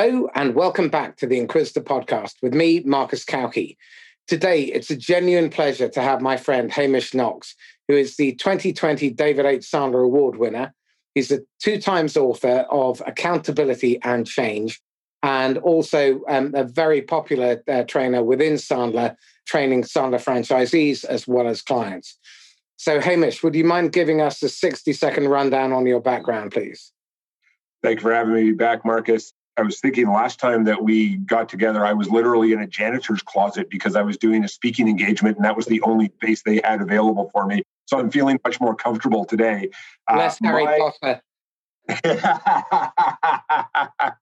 [0.00, 3.76] Hello, and welcome back to the Inquisitor podcast with me, Marcus Cauchi.
[4.26, 7.54] Today, it's a genuine pleasure to have my friend Hamish Knox,
[7.86, 9.60] who is the 2020 David H.
[9.60, 10.72] Sandler Award winner.
[11.14, 14.80] He's a two times author of Accountability and Change,
[15.22, 21.46] and also um, a very popular uh, trainer within Sandler, training Sandler franchisees as well
[21.46, 22.18] as clients.
[22.76, 26.90] So, Hamish, would you mind giving us a 60 second rundown on your background, please?
[27.82, 29.34] Thank you for having me back, Marcus.
[29.56, 33.22] I was thinking last time that we got together, I was literally in a janitor's
[33.22, 36.60] closet because I was doing a speaking engagement, and that was the only space they
[36.64, 37.62] had available for me.
[37.86, 39.70] So I'm feeling much more comfortable today.
[40.12, 41.22] Less uh, Harry my, Potter.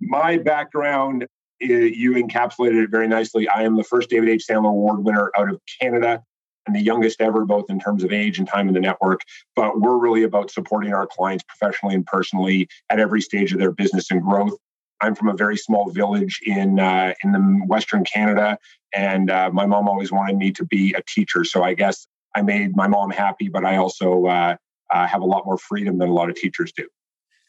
[0.00, 1.26] my background,
[1.60, 3.48] you encapsulated it very nicely.
[3.48, 4.46] I am the first David H.
[4.48, 6.22] Sandler Award winner out of Canada
[6.66, 9.20] and the youngest ever, both in terms of age and time in the network.
[9.54, 13.72] But we're really about supporting our clients professionally and personally at every stage of their
[13.72, 14.56] business and growth.
[15.00, 18.58] I'm from a very small village in uh, in the Western Canada,
[18.94, 21.44] and uh, my mom always wanted me to be a teacher.
[21.44, 24.56] So I guess I made my mom happy, but I also uh,
[24.92, 26.88] uh have a lot more freedom than a lot of teachers do.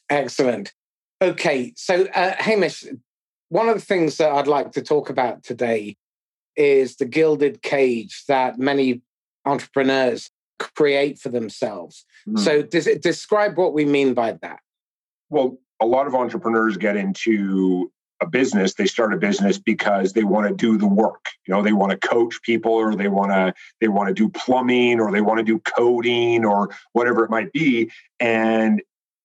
[0.10, 0.74] Excellent.
[1.22, 2.86] Okay, so uh, Hamish,
[3.50, 5.96] one of the things that I'd like to talk about today
[6.56, 9.02] is the gilded cage that many
[9.46, 12.06] entrepreneurs create for themselves.
[12.28, 12.40] Mm.
[12.40, 14.60] So, does it describe what we mean by that?
[15.30, 20.24] Well, a lot of entrepreneurs get into a business they start a business because they
[20.24, 23.32] want to do the work you know they want to coach people or they want
[23.32, 27.30] to they want to do plumbing or they want to do coding or whatever it
[27.30, 28.82] might be and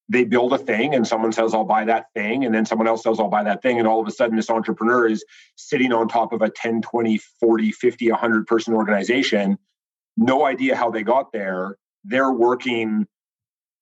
[0.08, 3.04] they build a thing and someone says i'll buy that thing and then someone else
[3.04, 6.08] says i'll buy that thing and all of a sudden this entrepreneur is sitting on
[6.08, 9.56] top of a 10 20 40 50 100 person organization
[10.20, 11.76] no idea how they got there.
[12.04, 13.06] They're working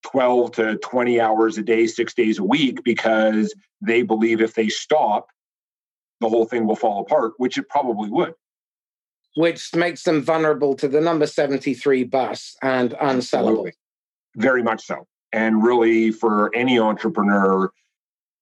[0.05, 4.69] 12 to 20 hours a day six days a week because they believe if they
[4.69, 5.27] stop
[6.21, 8.35] the whole thing will fall apart which it probably would.
[9.37, 13.11] Which makes them vulnerable to the number 73 bus and unsellable.
[13.11, 13.73] Absolutely.
[14.37, 15.07] very much so.
[15.33, 17.71] And really, for any entrepreneur,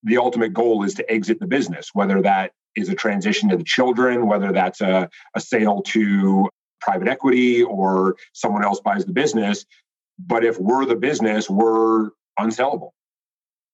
[0.05, 3.65] the ultimate goal is to exit the business, whether that is a transition to the
[3.65, 6.49] children, whether that's a, a sale to
[6.81, 9.65] private equity or someone else buys the business.
[10.19, 12.91] But if we're the business, we're unsellable.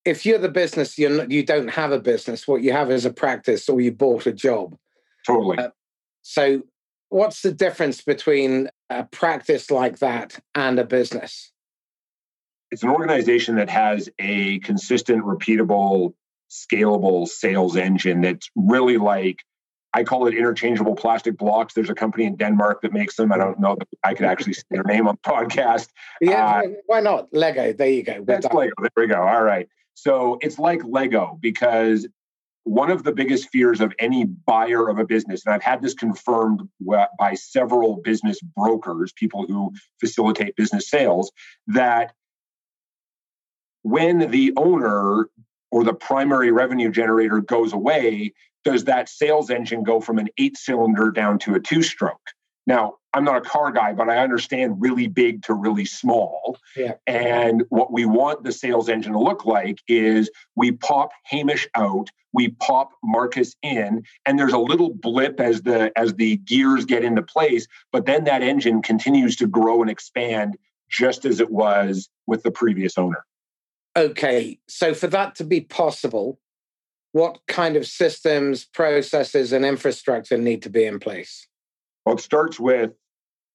[0.05, 2.49] If you're the business, you're not, you don't have a business.
[2.49, 4.77] What you have is a practice, or you bought a job.
[5.25, 5.59] Totally.
[5.59, 5.71] Uh,
[6.23, 6.63] so,
[7.09, 11.53] what's the difference between a practice like that and a business?
[12.73, 16.15] it's an organization that has a consistent, repeatable,
[16.51, 19.45] scalable sales engine that's really like
[19.95, 21.75] I call it interchangeable plastic blocks.
[21.75, 23.33] There's a company in Denmark that makes them.
[23.33, 25.89] I don't know that I could actually say their name on the podcast.
[26.21, 27.29] Yeah, uh, why not?
[27.33, 27.73] Lego.
[27.73, 28.25] There you go.
[28.27, 28.73] That's Lego.
[28.81, 29.23] There we go.
[29.23, 29.69] All right.
[29.95, 32.09] So it's like Lego because
[32.65, 35.95] one of the biggest fears of any buyer of a business, and I've had this
[35.95, 36.69] confirmed
[37.19, 41.33] by several business brokers, people who facilitate business sales,
[41.67, 42.13] that
[43.83, 45.29] when the owner
[45.73, 48.33] or the primary revenue generator goes away,
[48.65, 52.21] does that sales engine go from an eight cylinder down to a two stroke?
[52.67, 56.57] Now, I'm not a car guy, but I understand really big to really small.
[56.77, 56.95] Yeah.
[57.07, 62.09] And what we want the sales engine to look like is we pop Hamish out,
[62.33, 67.05] we pop Marcus in, and there's a little blip as the as the gears get
[67.05, 70.57] into place, but then that engine continues to grow and expand
[70.89, 73.25] just as it was with the previous owner
[73.97, 76.39] okay, so for that to be possible,
[77.13, 81.47] what kind of systems, processes, and infrastructure need to be in place?
[82.05, 82.93] Well, it starts with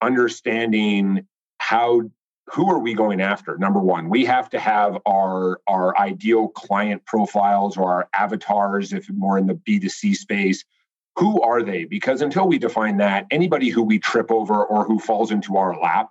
[0.01, 2.03] understanding how
[2.51, 3.57] who are we going after?
[3.57, 9.09] Number one we have to have our our ideal client profiles or our avatars if
[9.09, 10.63] more in the b2c space.
[11.17, 11.85] Who are they?
[11.85, 15.77] Because until we define that anybody who we trip over or who falls into our
[15.77, 16.09] lap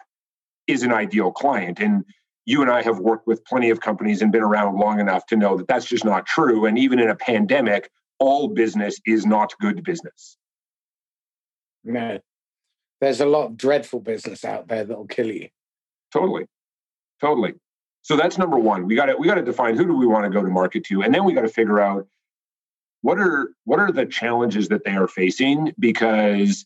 [0.67, 1.79] is an ideal client.
[1.79, 2.05] And
[2.47, 5.37] you and I have worked with plenty of companies and been around long enough to
[5.37, 6.65] know that that's just not true.
[6.65, 10.39] And even in a pandemic, all business is not good business.
[11.85, 12.21] No,
[13.01, 15.49] there's a lot of dreadful business out there that'll kill you.
[16.13, 16.47] Totally,
[17.21, 17.55] totally.
[18.03, 18.87] So that's number one.
[18.87, 20.85] We got to we got to define who do we want to go to market
[20.85, 22.07] to, and then we got to figure out
[23.03, 26.65] what are what are the challenges that they are facing because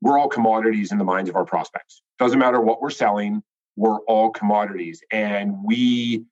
[0.00, 2.02] we're all commodities in the minds of our prospects.
[2.18, 3.42] Doesn't matter what we're selling
[3.80, 5.02] we're all commodities.
[5.10, 6.24] And we,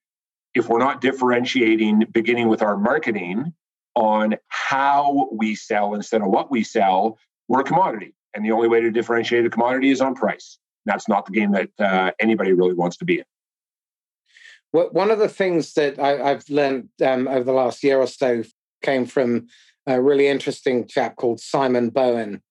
[0.55, 3.55] if we're not differentiating, beginning with our marketing
[3.95, 7.19] on how we sell instead of what we sell,
[7.49, 8.15] we're a commodity.
[8.35, 10.59] And the only way to differentiate a commodity is on price.
[10.85, 13.25] That's not the game that uh, anybody really wants to be in.
[14.75, 18.07] Well, one of the things that I, have learned um, over the last year or
[18.07, 18.43] so
[18.83, 19.47] came from
[19.87, 22.43] a really interesting chap called Simon Bowen.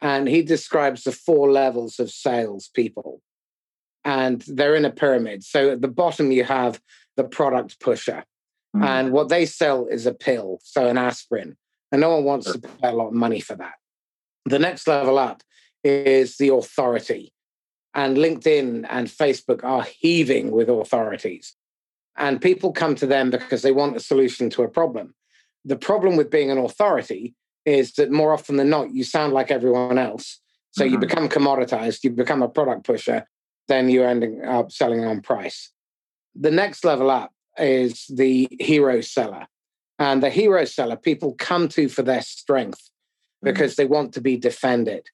[0.00, 3.22] And he describes the four levels of salespeople.
[4.04, 5.44] And they're in a pyramid.
[5.44, 6.80] So at the bottom, you have
[7.16, 8.24] the product pusher.
[8.76, 8.84] Mm.
[8.84, 11.56] And what they sell is a pill, so an aspirin.
[11.92, 12.54] And no one wants sure.
[12.54, 13.74] to pay a lot of money for that.
[14.46, 15.42] The next level up
[15.82, 17.32] is the authority.
[17.94, 21.54] And LinkedIn and Facebook are heaving with authorities.
[22.16, 25.14] And people come to them because they want a solution to a problem.
[25.64, 27.34] The problem with being an authority
[27.64, 30.40] is that more often than not, you sound like everyone else.
[30.72, 30.94] So mm-hmm.
[30.94, 33.26] you become commoditized, you become a product pusher,
[33.68, 35.70] then you're ending up selling on price.
[36.34, 39.46] The next level up is the hero seller.
[39.98, 43.52] And the hero seller, people come to for their strength mm-hmm.
[43.52, 45.06] because they want to be defended.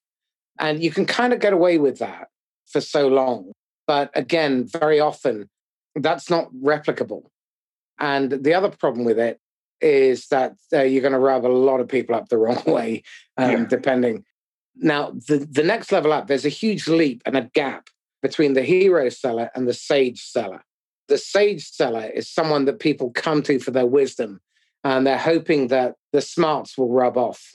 [0.59, 2.29] And you can kind of get away with that
[2.67, 3.53] for so long.
[3.87, 5.49] But again, very often
[5.95, 7.25] that's not replicable.
[7.99, 9.39] And the other problem with it
[9.81, 13.03] is that uh, you're going to rub a lot of people up the wrong way,
[13.37, 13.65] um, yeah.
[13.67, 14.25] depending.
[14.77, 17.89] Now, the, the next level up, there's a huge leap and a gap
[18.23, 20.65] between the hero seller and the sage seller.
[21.09, 24.41] The sage seller is someone that people come to for their wisdom,
[24.85, 27.55] and they're hoping that the smarts will rub off.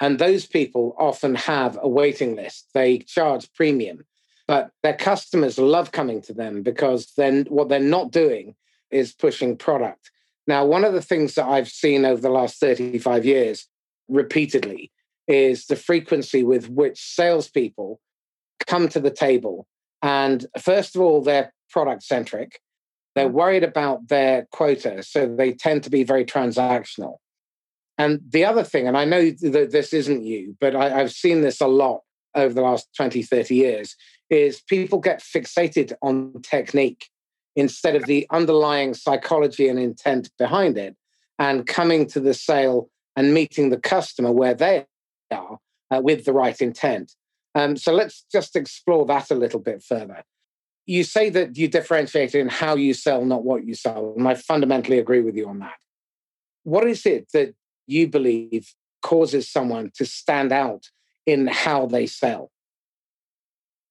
[0.00, 2.68] And those people often have a waiting list.
[2.72, 4.04] They charge premium
[4.50, 8.56] but their customers love coming to them because then what they're not doing
[8.90, 10.10] is pushing product.
[10.48, 13.68] Now, one of the things that I've seen over the last 35 years
[14.08, 14.90] repeatedly
[15.28, 18.00] is the frequency with which salespeople
[18.66, 19.68] come to the table.
[20.02, 22.60] And first of all, they're product centric.
[23.14, 23.32] They're mm.
[23.32, 27.16] worried about their quota, so they tend to be very transactional.
[27.98, 31.42] And the other thing, and I know that this isn't you, but I, have seen
[31.42, 32.00] this a lot
[32.34, 33.94] over the last 20, 30 years,
[34.30, 37.10] is people get fixated on technique
[37.56, 40.96] instead of the underlying psychology and intent behind it
[41.38, 44.86] and coming to the sale and meeting the customer where they
[45.30, 45.58] are
[45.90, 47.12] uh, with the right intent.
[47.54, 50.22] Um, so let's just explore that a little bit further.
[50.86, 54.14] You say that you differentiate in how you sell, not what you sell.
[54.16, 55.78] And I fundamentally agree with you on that.
[56.62, 57.54] What is it that
[57.86, 60.86] you believe causes someone to stand out
[61.26, 62.50] in how they sell?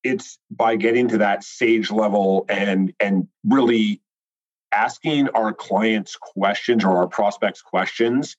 [0.04, 4.02] it's by getting to that sage level and and really
[4.72, 8.36] asking our clients questions or our prospects questions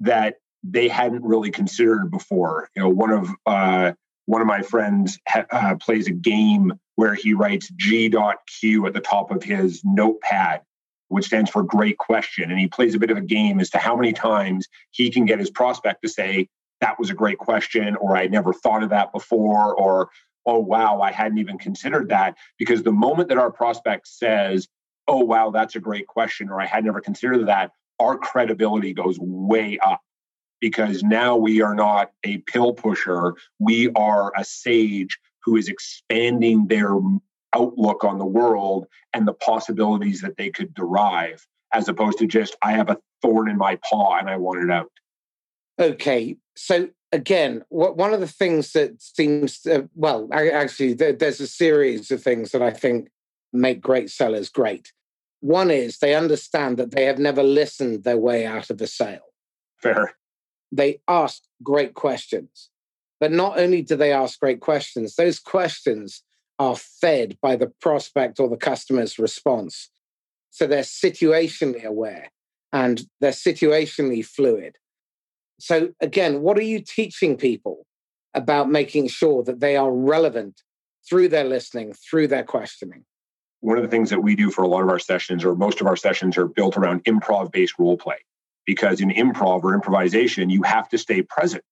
[0.00, 2.68] that they hadn't really considered before.
[2.74, 3.92] You know, one of uh,
[4.28, 9.00] one of my friends ha- uh, plays a game where he writes G.Q at the
[9.00, 10.60] top of his notepad,
[11.08, 12.50] which stands for great question.
[12.50, 15.24] And he plays a bit of a game as to how many times he can
[15.24, 16.46] get his prospect to say,
[16.82, 20.10] that was a great question, or I never thought of that before, or
[20.44, 22.36] oh, wow, I hadn't even considered that.
[22.58, 24.68] Because the moment that our prospect says,
[25.06, 29.16] oh, wow, that's a great question, or I had never considered that, our credibility goes
[29.18, 30.02] way up
[30.60, 33.34] because now we are not a pill pusher.
[33.58, 36.98] We are a sage who is expanding their
[37.54, 42.56] outlook on the world and the possibilities that they could derive, as opposed to just,
[42.62, 44.90] I have a thorn in my paw and I want it out.
[45.78, 46.36] Okay.
[46.56, 51.46] So again, what, one of the things that seems well, I, actually, there, there's a
[51.46, 53.08] series of things that I think
[53.52, 54.92] make great sellers great.
[55.40, 59.32] One is they understand that they have never listened their way out of a sale.
[59.76, 60.14] Fair.
[60.70, 62.70] They ask great questions.
[63.20, 66.22] But not only do they ask great questions, those questions
[66.58, 69.90] are fed by the prospect or the customer's response.
[70.50, 72.30] So they're situationally aware
[72.72, 74.76] and they're situationally fluid.
[75.60, 77.86] So, again, what are you teaching people
[78.34, 80.62] about making sure that they are relevant
[81.08, 83.04] through their listening, through their questioning?
[83.60, 85.80] One of the things that we do for a lot of our sessions, or most
[85.80, 88.18] of our sessions, are built around improv based role play.
[88.68, 91.64] Because in improv or improvisation, you have to stay present.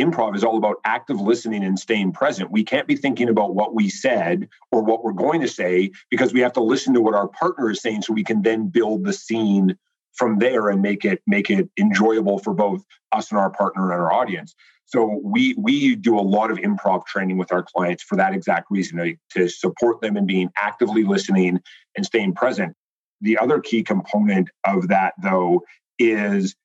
[0.00, 2.50] Improv is all about active listening and staying present.
[2.50, 6.32] We can't be thinking about what we said or what we're going to say because
[6.32, 9.04] we have to listen to what our partner is saying so we can then build
[9.04, 9.76] the scene
[10.14, 13.92] from there and make it make it enjoyable for both us and our partner and
[13.92, 14.56] our audience.
[14.86, 18.72] So we we do a lot of improv training with our clients for that exact
[18.72, 21.60] reason to, support them in being actively listening
[21.96, 22.74] and staying present.
[23.20, 25.62] The other key component of that though
[26.00, 26.56] is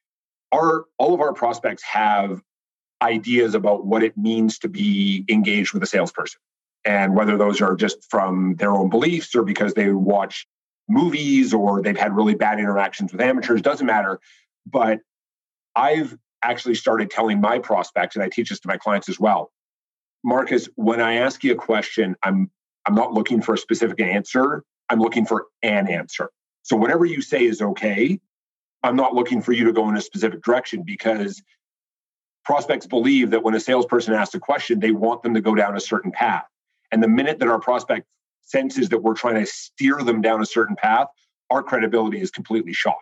[0.52, 2.42] our all of our prospects have
[3.02, 6.40] ideas about what it means to be engaged with a salesperson
[6.86, 10.48] and whether those are just from their own beliefs or because they watch
[10.88, 14.20] movies or they've had really bad interactions with amateurs, doesn't matter.
[14.66, 15.00] But
[15.76, 19.52] I've actually started telling my prospects, and I teach this to my clients as well.
[20.24, 22.50] Marcus, when I ask you a question, I'm
[22.86, 24.64] I'm not looking for a specific answer.
[24.90, 26.30] I'm looking for an answer.
[26.62, 28.20] So whatever you say is okay,
[28.84, 31.42] I'm not looking for you to go in a specific direction because
[32.44, 35.76] prospects believe that when a salesperson asks a question, they want them to go down
[35.76, 36.46] a certain path.
[36.92, 38.06] And the minute that our prospect
[38.42, 41.08] senses that we're trying to steer them down a certain path,
[41.50, 42.96] our credibility is completely shot.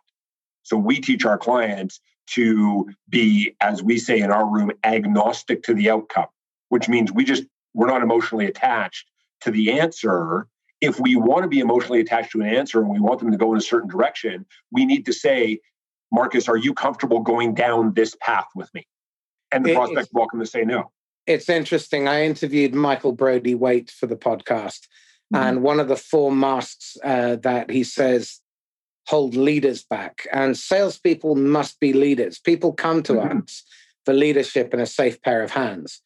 [0.64, 2.00] So we teach our clients
[2.32, 6.28] to be, as we say in our room, agnostic to the outcome,
[6.70, 9.10] which means we just, we're not emotionally attached
[9.42, 10.48] to the answer.
[10.84, 13.38] If we want to be emotionally attached to an answer and we want them to
[13.38, 15.60] go in a certain direction, we need to say,
[16.12, 18.86] Marcus, are you comfortable going down this path with me?
[19.52, 20.92] And the it, prospect welcome to say no.
[21.26, 22.08] It's interesting.
[22.08, 24.82] I interviewed Michael Brody-Waite for the podcast,
[25.34, 25.36] mm-hmm.
[25.38, 28.42] and one of the four masks uh, that he says
[29.08, 30.28] hold leaders back.
[30.34, 32.40] And salespeople must be leaders.
[32.40, 33.40] People come to mm-hmm.
[33.40, 33.64] us
[34.06, 36.02] for leadership and a safe pair of hands.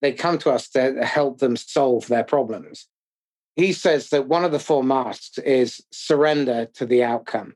[0.00, 2.88] They come to us to help them solve their problems.
[3.56, 7.54] He says that one of the four masks is surrender to the outcome,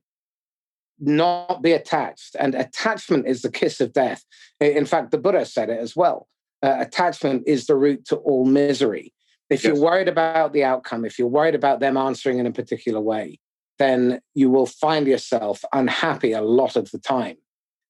[0.99, 2.35] not be attached.
[2.39, 4.25] And attachment is the kiss of death.
[4.61, 6.27] In fact, the Buddha said it as well.
[6.63, 9.13] Uh, attachment is the root to all misery.
[9.51, 9.75] If yes.
[9.75, 13.39] you're worried about the outcome, if you're worried about them answering in a particular way,
[13.79, 17.37] then you will find yourself unhappy a lot of the time.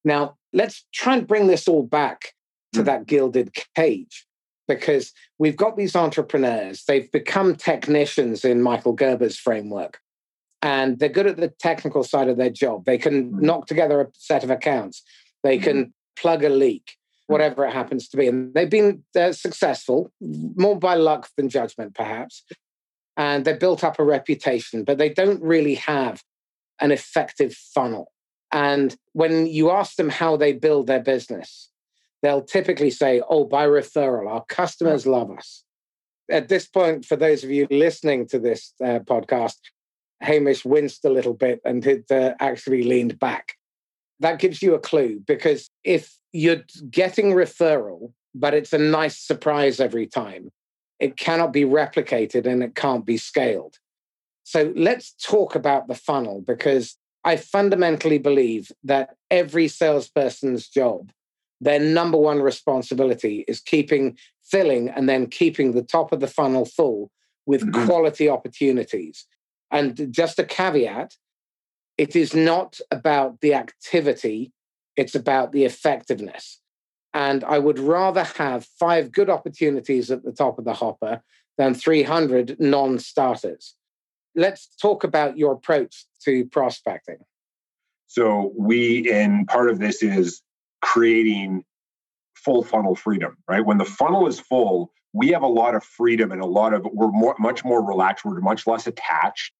[0.04, 2.32] Now, let's try and bring this all back
[2.72, 2.84] to mm.
[2.86, 4.26] that gilded cage
[4.78, 6.84] because we've got these entrepreneurs.
[6.84, 10.00] They've become technicians in Michael Gerber's framework,
[10.62, 12.84] and they're good at the technical side of their job.
[12.84, 13.40] They can mm.
[13.40, 15.02] knock together a set of accounts,
[15.42, 15.62] they mm.
[15.62, 16.96] can plug a leak,
[17.26, 17.32] hmm.
[17.32, 18.28] whatever it happens to be.
[18.28, 22.44] And they've been uh, successful, more by luck than judgment, perhaps
[23.20, 26.22] and they built up a reputation, but they don't really have
[26.80, 28.12] an effective funnel.
[28.52, 31.69] And when you ask them how they build their business,
[32.22, 35.64] they'll typically say, Oh, by referral, our customers love us.
[36.30, 39.56] At this point, for those of you listening to this uh, podcast,
[40.20, 43.54] Hamish winced a little bit and had uh, actually leaned back.
[44.20, 49.80] That gives you a clue because if you're getting referral, but it's a nice surprise
[49.80, 50.50] every time,
[50.98, 53.78] it cannot be replicated and it can't be scaled.
[54.44, 61.10] So let's talk about the funnel because I fundamentally believe that every salesperson's job,
[61.60, 66.64] their number one responsibility is keeping filling and then keeping the top of the funnel
[66.64, 67.10] full
[67.46, 67.86] with mm-hmm.
[67.86, 69.26] quality opportunities.
[69.70, 71.14] And just a caveat
[72.00, 74.52] it is not about the activity,
[74.96, 76.58] it's about the effectiveness.
[77.12, 81.20] And I would rather have five good opportunities at the top of the hopper
[81.58, 83.74] than 300 non starters.
[84.34, 87.18] Let's talk about your approach to prospecting.
[88.06, 90.40] So, we, and part of this is
[90.80, 91.64] creating
[92.34, 93.64] full funnel freedom, right?
[93.64, 96.86] When the funnel is full, we have a lot of freedom and a lot of,
[96.92, 99.52] we're more, much more relaxed, we're much less attached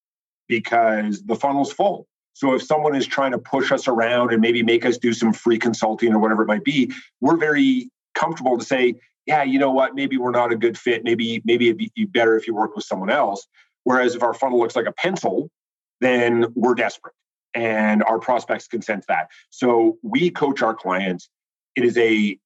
[0.48, 2.06] because the funnel's full.
[2.32, 5.32] So if someone is trying to push us around and maybe make us do some
[5.32, 8.94] free consulting or whatever it might be, we're very comfortable to say,
[9.26, 11.04] yeah, you know what, maybe we're not a good fit.
[11.04, 13.46] Maybe maybe it'd be better if you work with someone else.
[13.84, 15.50] Whereas if our funnel looks like a pencil,
[16.00, 17.14] then we're desperate
[17.54, 19.28] and our prospects can sense that.
[19.50, 21.28] So we coach our clients.
[21.76, 22.38] It is a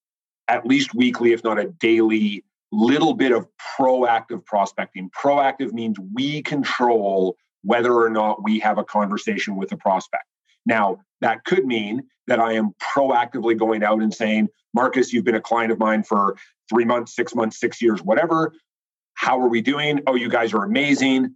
[0.49, 3.47] at least weekly, if not a daily, little bit of
[3.79, 5.11] proactive prospecting.
[5.11, 10.25] Proactive means we control whether or not we have a conversation with a prospect.
[10.67, 15.35] Now, that could mean that I am proactively going out and saying, Marcus, you've been
[15.35, 16.37] a client of mine for
[16.69, 18.53] three months, six months, six years, whatever.
[19.15, 20.03] How are we doing?
[20.07, 21.35] Oh, you guys are amazing.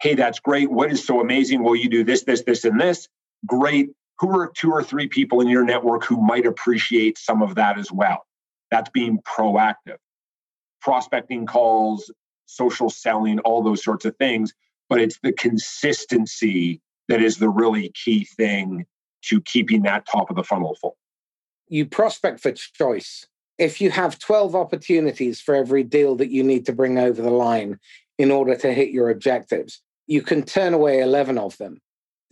[0.00, 0.70] Hey, that's great.
[0.70, 1.62] What is so amazing?
[1.62, 3.08] Well, you do this, this, this, and this.
[3.46, 3.90] Great.
[4.18, 7.78] Who are two or three people in your network who might appreciate some of that
[7.78, 8.26] as well?
[8.70, 9.96] That's being proactive.
[10.80, 12.10] Prospecting calls,
[12.46, 14.54] social selling, all those sorts of things
[14.90, 18.84] but it's the consistency that is the really key thing
[19.22, 20.96] to keeping that top of the funnel full.
[21.68, 23.26] You prospect for choice.
[23.56, 27.30] If you have 12 opportunities for every deal that you need to bring over the
[27.30, 27.78] line
[28.18, 31.80] in order to hit your objectives, you can turn away 11 of them.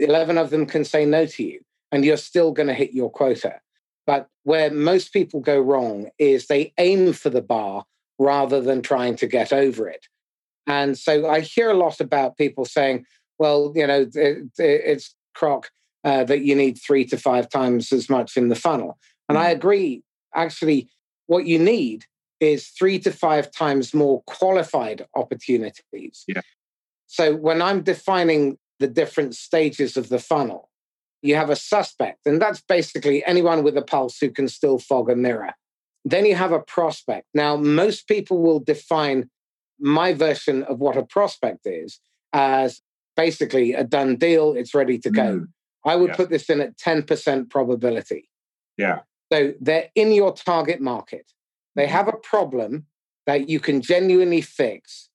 [0.01, 1.61] 11 of them can say no to you,
[1.93, 3.61] and you're still going to hit your quota.
[4.05, 7.85] But where most people go wrong is they aim for the bar
[8.19, 10.07] rather than trying to get over it.
[10.67, 13.07] And so I hear a lot about people saying,
[13.39, 15.71] well, you know, it, it's crock
[16.03, 18.99] uh, that you need three to five times as much in the funnel.
[19.29, 19.57] And I mm.
[19.57, 20.03] agree.
[20.35, 20.89] Actually,
[21.27, 22.07] what you need
[22.41, 26.25] is three to five times more qualified opportunities.
[26.27, 26.41] Yeah.
[27.09, 30.71] So when I'm defining the different stages of the funnel,
[31.21, 35.11] you have a suspect, and that's basically anyone with a pulse who can still fog
[35.11, 35.53] a mirror.
[36.05, 37.27] Then you have a prospect.
[37.35, 39.29] Now, most people will define
[39.81, 42.01] my version of what a prospect is
[42.33, 42.81] as
[43.17, 45.41] basically a done deal, it's ready to go.
[45.41, 45.49] Mm.
[45.85, 48.29] I would put this in at 10% probability.
[48.77, 49.01] Yeah.
[49.33, 51.33] So they're in your target market.
[51.75, 51.93] They Mm-hmm.
[51.93, 52.87] have a problem
[53.27, 55.11] that you can genuinely fix.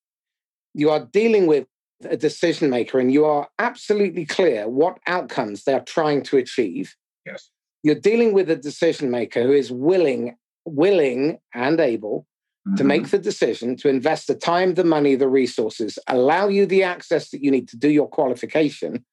[0.74, 1.68] You are dealing with
[2.06, 6.96] a decision maker and you are absolutely clear what outcomes they are trying to achieve.
[7.26, 7.50] Yes.
[7.84, 12.28] You're dealing with a decision maker who is willing, willing and able
[12.78, 12.88] to Mhm.
[12.88, 17.30] make the decision to invest the time, the money, the resources, allow you the access
[17.32, 19.04] that you need to do your qualification,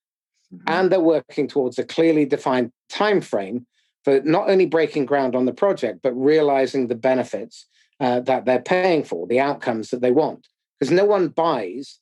[0.52, 0.62] Mhm.
[0.68, 3.66] and they're working towards a clearly defined time frame
[4.04, 7.66] for not only breaking ground on the project but realizing the benefits
[7.98, 10.48] uh, that they're paying for, the outcomes that they want.
[10.78, 11.98] Because no one buys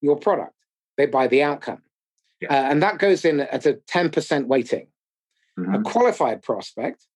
[0.00, 0.54] your product;
[0.96, 1.82] they buy the outcome,
[2.40, 2.52] Yeah.
[2.52, 4.88] uh, and that goes in at a ten percent weighting.
[5.56, 5.84] A Mhm.
[5.84, 7.06] qualified prospect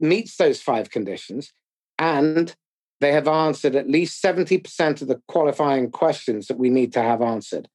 [0.00, 1.52] meets those five conditions
[1.98, 2.56] and
[3.00, 7.20] they have answered at least 70% of the qualifying questions that we need to have
[7.22, 7.68] answered.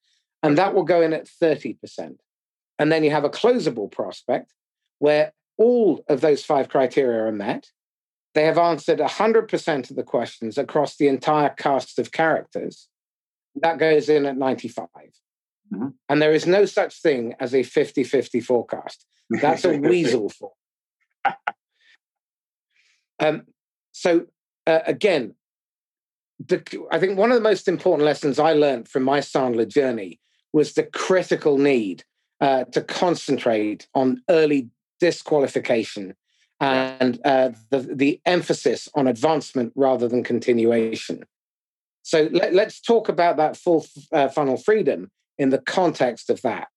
[0.43, 2.19] And that will go in at 30%.
[2.79, 4.53] And then you have a closable prospect
[4.99, 7.71] where all of those five criteria are met.
[8.33, 12.87] They have answered 100% of the questions across the entire cast of characters.
[13.55, 14.87] That goes in at 95.
[15.73, 15.93] Mhm.
[16.09, 19.05] And there is no such thing as a 50 50 forecast.
[19.29, 20.53] That's a weasel for.
[23.19, 23.43] Um,
[23.91, 24.25] so
[24.65, 25.35] uh, again,
[26.39, 30.19] the, I think one of the most important lessons I learned from my Sandler journey
[30.53, 32.03] was the critical need
[32.41, 36.15] uh, to concentrate on early disqualification
[36.59, 41.23] and uh, the, the emphasis on advancement rather than continuation.
[42.03, 46.67] So let, us talk about that full uh, funnel freedom in the context of that.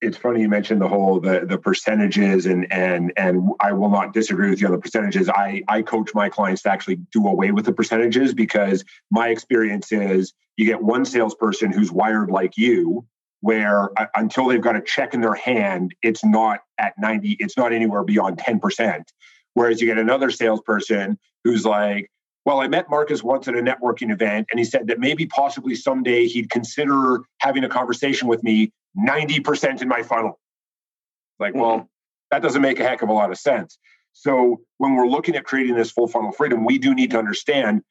[0.00, 4.12] it's funny you mentioned the whole the the percentages and and and I will not
[4.12, 5.28] disagree with you on the percentages.
[5.28, 9.92] I I coach my clients to actually do away with the percentages because my experience
[9.92, 13.06] is you get one salesperson who's wired like you
[13.40, 17.56] where uh, until they've got a check in their hand it's not at 90 it's
[17.56, 19.02] not anywhere beyond 10%
[19.54, 22.10] whereas you get another salesperson who's like
[22.44, 25.74] well, I met Marcus once at a networking event, and he said that maybe possibly
[25.74, 30.38] someday he'd consider having a conversation with me 90% in my funnel.
[31.38, 31.86] Like, well, mm-hmm.
[32.30, 33.78] that doesn't make a heck of a lot of sense.
[34.12, 37.82] So, when we're looking at creating this full funnel freedom, we do need to understand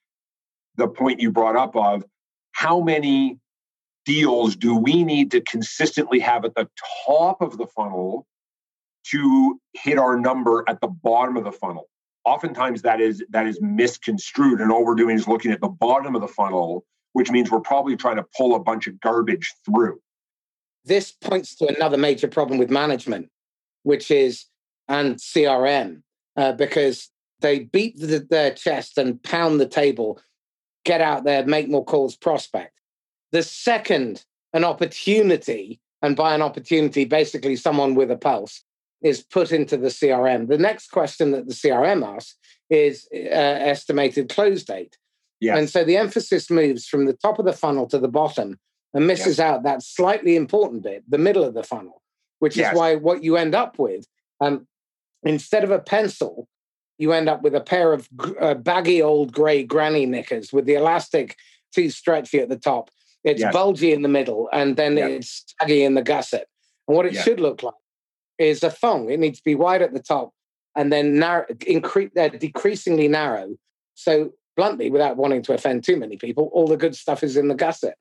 [0.75, 2.03] the point you brought up of
[2.51, 3.37] how many
[4.05, 6.67] deals do we need to consistently have at the
[7.05, 8.25] top of the funnel
[9.11, 11.87] to hit our number at the bottom of the funnel
[12.29, 16.15] oftentimes that is that is misconstrued and all we're doing is looking at the bottom
[16.15, 19.99] of the funnel which means we're probably trying to pull a bunch of garbage through.
[20.85, 23.29] This points to another major problem with management
[23.83, 24.45] which is
[24.87, 26.01] and crm
[26.35, 27.09] uh, because
[27.41, 30.21] they beat the, their chest and pound the table
[30.85, 32.73] get out there make more calls prospect.
[33.31, 38.63] The second an opportunity and by an opportunity basically someone with a pulse
[39.01, 40.47] is put into the CRM.
[40.47, 42.35] The next question that the CRM asks
[42.69, 44.97] is uh, estimated close date.
[45.39, 45.57] Yes.
[45.57, 48.59] And so the emphasis moves from the top of the funnel to the bottom
[48.93, 49.39] and misses yes.
[49.39, 52.01] out that slightly important bit, the middle of the funnel,
[52.39, 52.73] which yes.
[52.73, 54.05] is why what you end up with,
[54.41, 54.67] um,
[55.23, 56.47] instead of a pencil,
[56.97, 58.09] you end up with a pair of
[58.41, 61.37] uh, baggy old gray granny knickers with the elastic
[61.73, 62.89] too stretchy at the top.
[63.23, 66.47] It's bulgy in the middle, and then it's saggy in the gusset.
[66.87, 67.73] And what it should look like
[68.39, 69.09] is a thong.
[69.09, 70.31] It needs to be wide at the top
[70.75, 73.55] and then narrow, increase, uh, decreasingly narrow.
[73.95, 77.49] So bluntly, without wanting to offend too many people, all the good stuff is in
[77.49, 77.97] the gusset.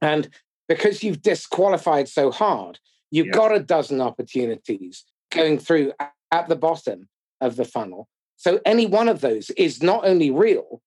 [0.00, 0.28] And
[0.68, 2.78] because you've disqualified so hard,
[3.10, 7.08] you've got a dozen opportunities going through at the bottom
[7.40, 8.08] of the funnel.
[8.36, 10.80] So any one of those is not only real,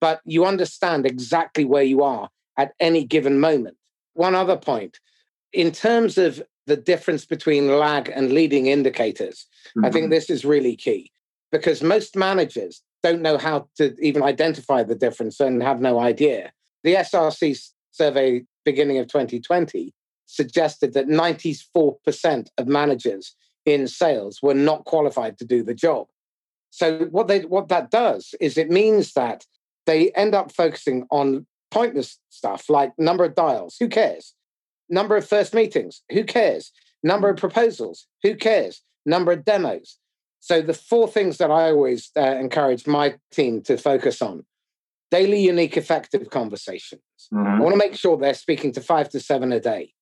[0.00, 3.76] but you understand exactly where you are at any given moment.
[4.14, 4.98] One other point
[5.52, 9.46] in terms of the difference between lag and leading indicators.
[9.70, 9.84] Mm-hmm.
[9.84, 11.10] I think this is really key
[11.50, 16.52] because most managers don't know how to even identify the difference and have no idea.
[16.84, 19.94] The SRC survey beginning of 2020
[20.26, 26.06] suggested that 94% of managers in sales were not qualified to do the job.
[26.70, 29.46] So what they what that does is it means that
[29.86, 34.34] they end up focusing on pointless stuff like number of dials, who cares?
[34.90, 36.72] Number of first meetings, who cares?
[37.02, 38.82] Number of proposals, who cares?
[39.06, 39.98] Number of demos.
[40.40, 44.44] So, the four things that I always uh, encourage my team to focus on
[45.10, 47.02] daily, unique, effective conversations.
[47.32, 47.46] Mm-hmm.
[47.46, 49.92] I want to make sure they're speaking to five to seven a day.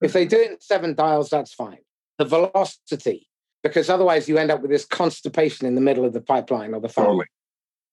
[0.00, 1.78] If they do it in seven dials, that's fine.
[2.18, 3.28] The velocity,
[3.62, 6.80] because otherwise you end up with this constipation in the middle of the pipeline or
[6.80, 7.12] the funnel.
[7.12, 7.26] Totally.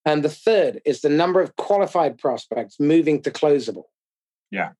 [0.05, 3.83] And the third is the number of qualified prospects moving to closable.
[4.49, 4.71] Yeah.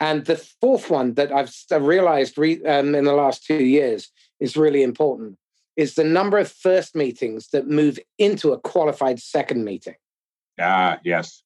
[0.00, 4.56] And the fourth one that I've realized re, um, in the last two years is
[4.56, 5.38] really important
[5.76, 9.94] is the number of first meetings that move into a qualified second meeting.
[10.60, 11.42] Ah, yes.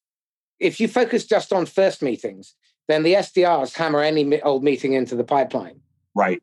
[0.59, 2.55] If you focus just on first meetings,
[2.87, 5.81] then the SDRs hammer any old meeting into the pipeline.
[6.15, 6.41] Right.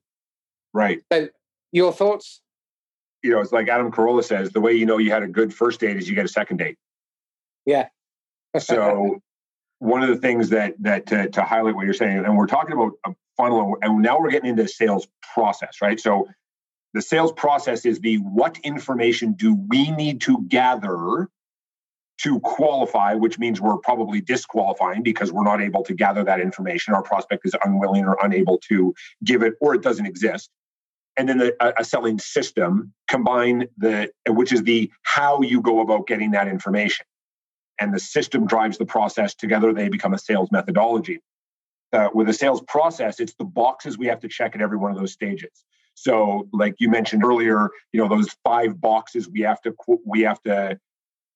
[0.72, 1.00] Right.
[1.12, 1.28] So,
[1.72, 2.40] your thoughts?
[3.22, 5.52] You know, it's like Adam Carolla says the way you know you had a good
[5.52, 6.78] first date is you get a second date.
[7.66, 7.88] Yeah.
[8.58, 9.20] so,
[9.80, 12.72] one of the things that that to, to highlight what you're saying, and we're talking
[12.72, 15.98] about a funnel, and now we're getting into sales process, right?
[15.98, 16.28] So,
[16.94, 21.28] the sales process is the what information do we need to gather
[22.22, 26.92] to qualify, which means we're probably disqualifying because we're not able to gather that information.
[26.92, 30.50] Our prospect is unwilling or unable to give it, or it doesn't exist.
[31.16, 35.80] And then the, a, a selling system combine the, which is the how you go
[35.80, 37.06] about getting that information.
[37.80, 39.72] And the system drives the process together.
[39.72, 41.20] They become a sales methodology.
[41.92, 44.92] Uh, with a sales process, it's the boxes we have to check at every one
[44.92, 45.64] of those stages.
[45.94, 49.74] So, like you mentioned earlier, you know those five boxes we have to
[50.06, 50.78] we have to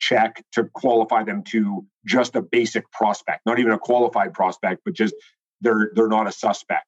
[0.01, 4.95] check to qualify them to just a basic prospect, not even a qualified prospect, but
[4.95, 5.15] just
[5.61, 6.87] they're they're not a suspect.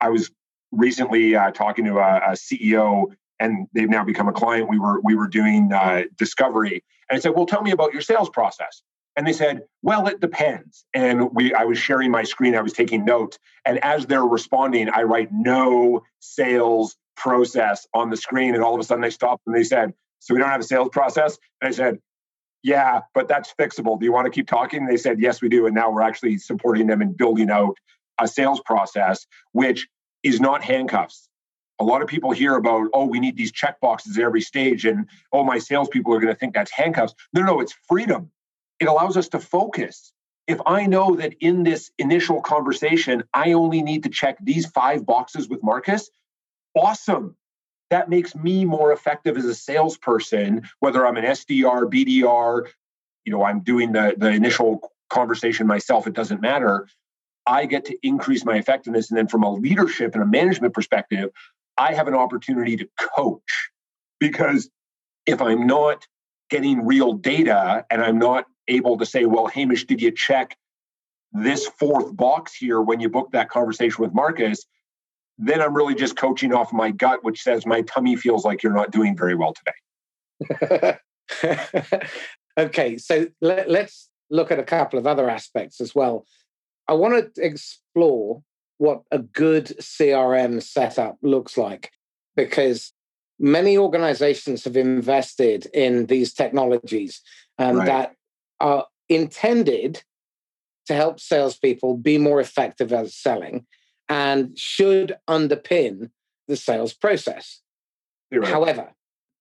[0.00, 0.30] I was
[0.72, 4.68] recently uh, talking to a, a, CEO, and they've now become a client.
[4.68, 8.02] We were we were doing uh, discovery, and I said, "Well, tell me about your
[8.02, 8.82] sales process."
[9.16, 12.72] And they said, "Well, it depends." And we, I was sharing my screen, I was
[12.72, 18.54] taking notes, and as they're responding, I write no sales process on the screen.
[18.54, 20.64] And all of a sudden they stopped and they said, So we don't have a
[20.64, 21.38] sales process?
[21.60, 21.98] And I said,
[22.62, 23.98] Yeah, but that's fixable.
[23.98, 24.80] Do you want to keep talking?
[24.80, 25.66] And they said, Yes, we do.
[25.66, 27.76] And now we're actually supporting them in building out
[28.20, 29.88] a sales process, which
[30.22, 31.28] is not handcuffs.
[31.78, 34.84] A lot of people hear about, oh, we need these check boxes at every stage,
[34.84, 37.14] and oh, my salespeople are going to think that's handcuffs.
[37.32, 38.30] No, no, it's freedom.
[38.80, 40.12] It allows us to focus.
[40.46, 45.04] If I know that in this initial conversation, I only need to check these five
[45.04, 46.08] boxes with Marcus,
[46.74, 47.36] awesome.
[47.90, 52.68] That makes me more effective as a salesperson, whether I'm an SDR, BDR,
[53.24, 56.88] you know, I'm doing the, the initial conversation myself, it doesn't matter.
[57.46, 59.10] I get to increase my effectiveness.
[59.10, 61.30] And then from a leadership and a management perspective,
[61.78, 63.70] I have an opportunity to coach
[64.18, 64.70] because
[65.26, 66.06] if I'm not
[66.50, 70.56] getting real data and I'm not able to say, well, Hamish, did you check
[71.32, 74.64] this fourth box here when you booked that conversation with Marcus?
[75.38, 78.72] then I'm really just coaching off my gut, which says my tummy feels like you're
[78.72, 79.54] not doing very well
[80.40, 80.98] today.
[82.58, 86.24] okay, so let, us look at a couple of other aspects as well.
[86.88, 88.42] I want to explore
[88.78, 91.90] what a good CRM setup looks like
[92.34, 92.92] because
[93.38, 97.22] many organizations have invested in these technologies
[97.58, 97.86] and right.
[97.86, 98.14] that
[98.60, 100.02] are intended
[100.86, 103.66] to help salespeople be more effective at selling
[104.08, 106.10] and should underpin
[106.48, 107.60] the sales process.
[108.32, 108.48] Right.
[108.48, 108.92] However,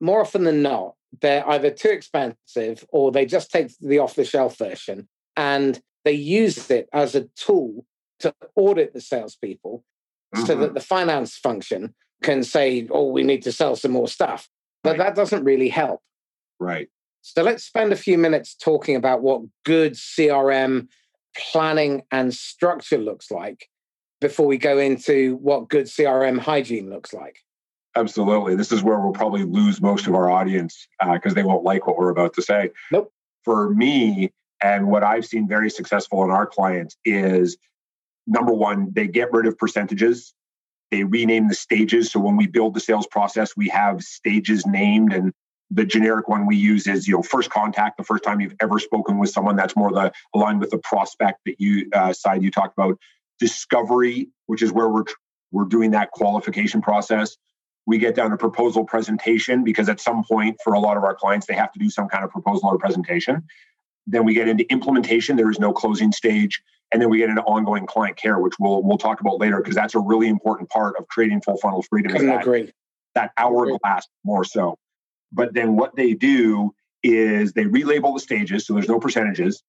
[0.02, 4.26] more often than not, they're either too expensive or they just take the off the
[4.26, 7.86] shelf version and they use it as a tool
[8.19, 9.84] to audit the salespeople
[10.36, 10.45] mm-hmm.
[10.45, 10.73] so that mm-hmm.
[10.73, 14.49] the finance function can say, oh, we need to sell some more stuff.
[14.84, 15.06] But right.
[15.06, 16.01] that doesn't really help.
[16.60, 16.89] Right.
[17.21, 20.88] So let's spend a few minutes talking about what good CRM
[21.36, 23.67] planning and structure looks like
[24.21, 27.39] before we go into what good CRM hygiene looks like.
[27.95, 28.56] Absolutely.
[28.56, 31.88] This is where we'll probably lose most of our audience because uh, they won't like
[31.88, 32.69] what we're about to say.
[32.91, 33.12] Nope.
[33.43, 37.58] For me, and what I've seen very successful in our clients is
[38.27, 40.33] number one, they get rid of percentages.
[40.91, 42.11] They rename the stages.
[42.11, 45.33] So when we build the sales process, we have stages named and
[45.71, 48.77] the generic one we use is you know first contact the first time you've ever
[48.79, 52.51] spoken with someone that's more the aligned with the prospect that you uh, side you
[52.51, 52.99] talked about
[53.39, 55.05] discovery, which is where we're
[55.51, 57.35] we're doing that qualification process.
[57.88, 61.15] We get down to proposal presentation because at some point for a lot of our
[61.15, 63.43] clients they have to do some kind of proposal or presentation.
[64.07, 65.35] Then we get into implementation.
[65.35, 68.83] There is no closing stage, and then we get into ongoing client care, which we'll
[68.83, 72.11] we'll talk about later because that's a really important part of creating full funnel freedom.
[72.11, 72.71] Couldn't that, agree.
[73.15, 74.77] That hourglass more so.
[75.31, 79.63] But then what they do is they relabel the stages, so there's no percentages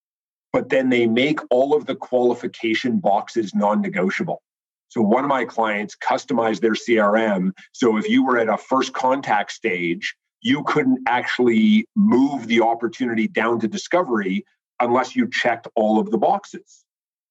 [0.53, 4.41] but then they make all of the qualification boxes non negotiable.
[4.89, 7.51] So one of my clients customized their CRM.
[7.73, 10.15] So if you were at a first contact stage,
[10.47, 14.45] you couldn't actually move the opportunity down to discovery
[14.79, 16.83] unless you checked all of the boxes.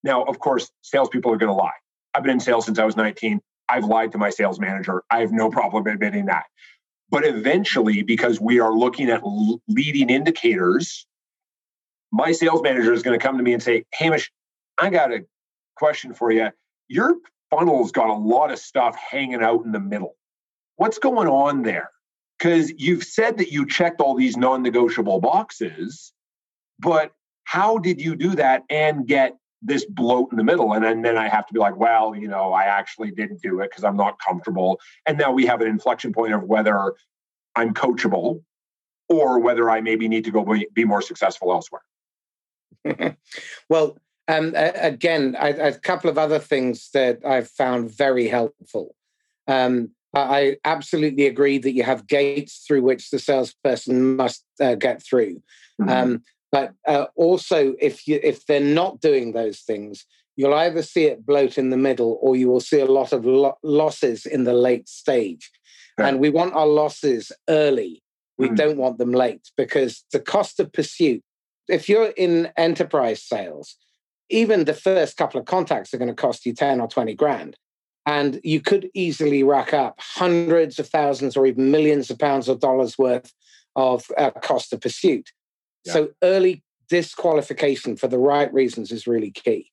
[0.03, 1.79] Now, of course, salespeople are going to lie.
[2.15, 3.41] I've been in sales since I was 19.
[3.69, 5.03] I've lied to my sales manager.
[5.11, 6.45] I have no problem admitting that.
[7.11, 9.23] But eventually, because we are looking at
[9.69, 11.07] leading indicators
[12.13, 14.31] my sales manager is going to come to me and say, Hamish,
[14.79, 15.25] I got a
[15.77, 16.51] question for you.
[16.89, 17.17] Your
[17.51, 20.17] funnel's got a lot of stuff hanging out in the middle.
[20.77, 21.91] what's going on there?
[22.39, 26.13] Because you've said that you checked all these non negotiable boxes,
[26.79, 27.13] but
[27.45, 30.73] how did you do that and get this bloat in the middle?
[30.73, 33.61] And then, then I have to be like, well, you know, I actually didn't do
[33.61, 34.81] it because I'm not comfortable.
[35.07, 36.93] And now we have an inflection point of whether
[37.55, 38.43] I'm coachable
[39.09, 41.83] or whether I maybe need to go be, be more successful elsewhere.
[43.69, 43.97] well,
[44.29, 48.95] um, again, I, a couple of other things that I've found very helpful.
[49.47, 55.03] Um, I absolutely agree that you have gates through which the salesperson must uh, get
[55.03, 55.43] through.
[55.81, 55.89] Mm-hmm.
[55.89, 61.05] Um, but uh, also, if you if they're not doing those things, you'll either see
[61.05, 64.45] it bloat in the middle, or you will see a lot of lo- losses in
[64.45, 65.51] the late stage.
[65.99, 68.03] And we want our losses early.
[68.37, 68.57] We mm-hmm.
[68.57, 71.23] don't want them late because the cost of pursuit.
[71.69, 73.77] If you're in enterprise sales,
[74.29, 77.57] even the first couple of contacts are going to cost you 10 or 20 grand.
[78.07, 82.57] And you could easily rack up hundreds of thousands or even millions of pounds or
[82.57, 83.33] dollars worth
[83.75, 85.33] of uh, cost of pursuit.
[85.85, 85.93] Yeah.
[85.93, 89.73] So early disqualification for the right reasons is really key.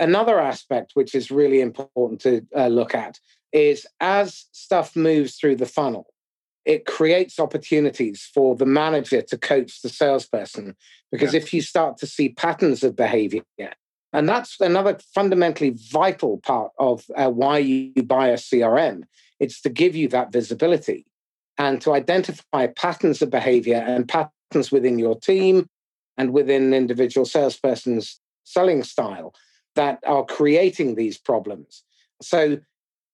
[0.00, 3.18] Another aspect which is really important to uh, look at
[3.52, 6.06] is as stuff moves through the funnel,
[6.64, 10.74] it creates opportunities for the manager to coach the salesperson.
[11.12, 11.40] Because yeah.
[11.40, 13.42] if you start to see patterns of behavior
[14.14, 19.02] and that's another fundamentally vital part of uh, why you buy a CRM.
[19.40, 21.04] It's to give you that visibility
[21.58, 25.66] and to identify patterns of behavior and patterns within your team
[26.16, 29.34] and within an individual salesperson's selling style
[29.74, 31.82] that are creating these problems.
[32.22, 32.60] So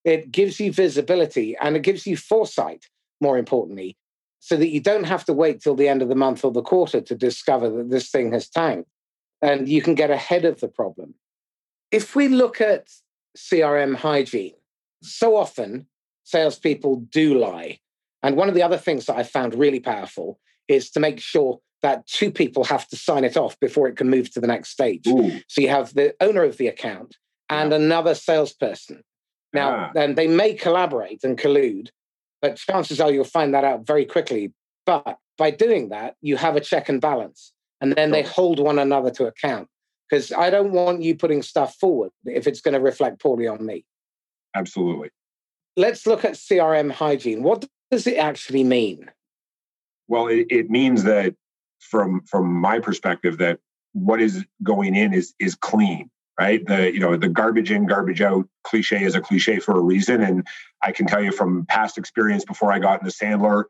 [0.04, 2.84] it gives you visibility and it gives you foresight,
[3.22, 3.96] more importantly,
[4.38, 6.60] so that you don't have to wait till the end of the month or the
[6.60, 8.90] quarter to discover that this thing has tanked
[9.42, 11.14] and you can get ahead of the problem.
[11.90, 12.88] If we look at
[13.36, 14.54] CRM hygiene,
[15.02, 15.86] so often
[16.24, 17.80] salespeople do lie.
[18.22, 21.60] And one of the other things that I found really powerful is to make sure
[21.82, 24.70] that two people have to sign it off before it can move to the next
[24.70, 25.06] stage.
[25.06, 25.40] Ooh.
[25.48, 27.16] So you have the owner of the account
[27.48, 27.78] and yeah.
[27.78, 29.02] another salesperson.
[29.52, 29.90] Now, ah.
[29.94, 31.88] then they may collaborate and collude,
[32.42, 34.52] but chances are you'll find that out very quickly.
[34.84, 38.78] But by doing that, you have a check and balance and then they hold one
[38.78, 39.68] another to account
[40.08, 43.64] because I don't want you putting stuff forward if it's going to reflect poorly on
[43.64, 43.84] me.
[44.54, 45.10] Absolutely.
[45.76, 47.42] Let's look at CRM hygiene.
[47.42, 49.10] What does it actually mean?
[50.08, 51.34] Well, it, it means that
[51.78, 53.58] from from my perspective that
[53.92, 58.20] what is going in is is clean right the you know the garbage in garbage
[58.20, 60.46] out cliche is a cliche for a reason and
[60.82, 63.64] i can tell you from past experience before i got into sandler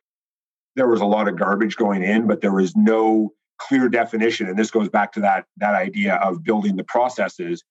[0.77, 4.59] there was a lot of garbage going in but there was no clear definition and
[4.59, 7.63] this goes back to that that idea of building the processes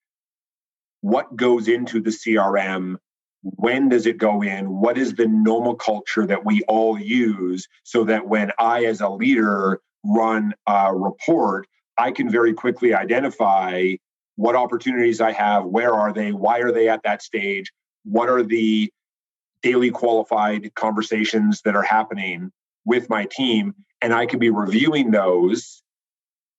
[1.02, 2.96] what goes into the crm
[3.42, 8.28] when does it go in what is the nomenclature that we all use so that
[8.28, 13.92] when i as a leader run a report i can very quickly identify
[14.36, 17.72] what opportunities i have where are they why are they at that stage
[18.04, 18.92] what are the
[19.64, 22.52] daily qualified conversations that are happening
[22.86, 25.84] with my team and I can be reviewing those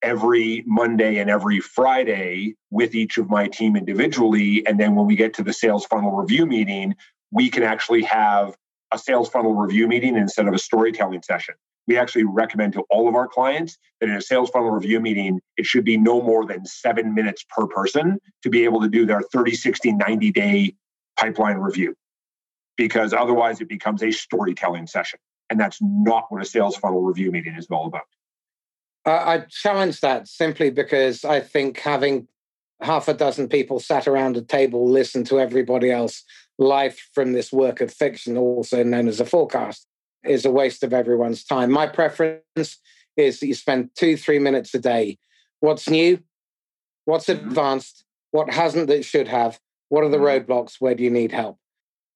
[0.02, 4.66] every Monday and every Friday with each of my team individually.
[4.66, 6.94] And then when we get to the sales funnel review meeting,
[7.30, 8.56] we can actually have
[8.92, 11.54] a sales funnel review meeting instead of a storytelling session.
[11.86, 15.40] We actually recommend to all of our clients that in a sales funnel review meeting,
[15.56, 19.06] it should be no more than seven minutes per person to be able to do
[19.06, 20.74] their 30, 60, 90 day
[21.18, 21.94] pipeline review.
[22.76, 25.18] Because otherwise, it becomes a storytelling session.
[25.50, 28.02] And that's not what a sales funnel review meeting is all about.
[29.04, 32.28] I challenge that simply because I think having
[32.80, 36.22] half a dozen people sat around a table listen to everybody else
[36.58, 39.86] live from this work of fiction, also known as a forecast,
[40.24, 41.70] is a waste of everyone's time.
[41.70, 42.42] My preference
[43.16, 45.18] is that you spend two, three minutes a day.
[45.60, 46.20] What's new?
[47.06, 47.48] What's mm-hmm.
[47.48, 48.04] advanced?
[48.30, 49.58] What hasn't that should have?
[49.88, 50.52] What are the mm-hmm.
[50.52, 50.76] roadblocks?
[50.78, 51.58] Where do you need help?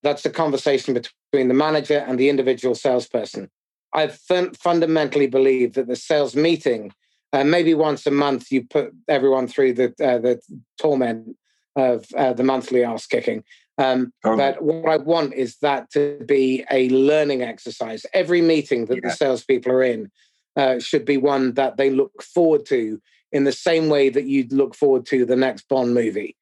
[0.04, 3.50] That's the conversation between the manager and the individual salesperson.
[3.92, 6.92] I fun- fundamentally believe that the sales meeting,
[7.32, 10.40] uh, maybe once a month, you put everyone through the uh, the
[10.78, 11.36] torment
[11.74, 13.42] of uh, the monthly ass kicking.
[13.78, 18.06] Um, um, but what I want is that to be a learning exercise.
[18.12, 19.08] Every meeting that yeah.
[19.08, 20.10] the salespeople are in
[20.56, 23.00] uh, should be one that they look forward to
[23.32, 26.36] in the same way that you'd look forward to the next Bond movie.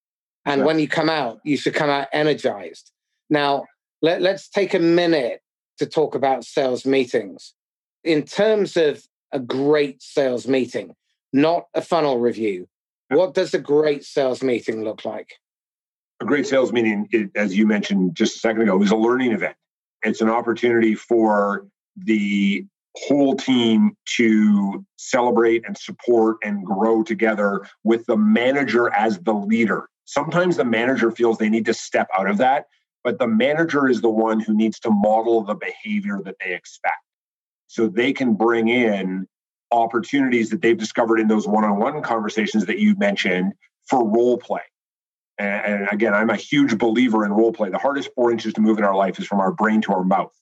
[0.44, 0.66] And yeah.
[0.66, 2.92] when you come out, you should come out energized.
[3.32, 3.64] Now,
[4.02, 5.40] let, let's take a minute
[5.78, 7.54] to talk about sales meetings.
[8.04, 10.94] In terms of a great sales meeting,
[11.32, 12.68] not a funnel review,
[13.08, 15.30] what does a great sales meeting look like?
[16.20, 19.56] A great sales meeting, as you mentioned just a second ago, is a learning event,
[20.02, 21.66] it's an opportunity for
[21.96, 22.66] the
[22.96, 29.88] whole team to celebrate and support and grow together with the manager as the leader.
[30.04, 32.66] Sometimes the manager feels they need to step out of that,
[33.04, 37.02] but the manager is the one who needs to model the behavior that they expect.
[37.66, 39.26] So they can bring in
[39.70, 43.54] opportunities that they've discovered in those one on one conversations that you mentioned
[43.88, 44.60] for role play.
[45.38, 47.70] And, and, again, I'm a huge believer in role play.
[47.70, 50.04] The hardest four inches to move in our life is from our brain to our
[50.04, 50.32] mouth.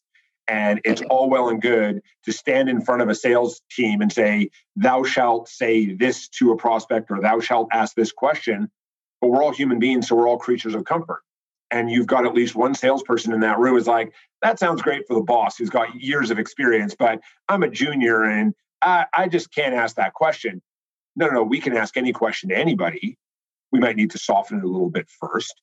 [0.48, 4.12] And it's all well and good to stand in front of a sales team and
[4.12, 8.68] say, Thou shalt say this to a prospect or thou shalt ask this question.
[9.20, 11.22] But we're all human beings, so we're all creatures of comfort.
[11.70, 15.06] And you've got at least one salesperson in that room is like, That sounds great
[15.06, 19.28] for the boss who's got years of experience, but I'm a junior and I, I
[19.28, 20.62] just can't ask that question.
[21.16, 23.18] No, no, no, we can ask any question to anybody.
[23.72, 25.60] We might need to soften it a little bit first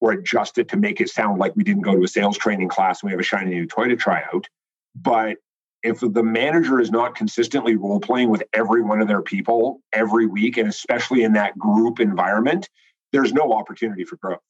[0.00, 2.68] or adjust it to make it sound like we didn't go to a sales training
[2.68, 4.48] class and we have a shiny new toy to try out.
[4.94, 5.38] But
[5.82, 10.26] if the manager is not consistently role playing with every one of their people every
[10.26, 12.68] week, and especially in that group environment,
[13.12, 14.40] there's no opportunity for growth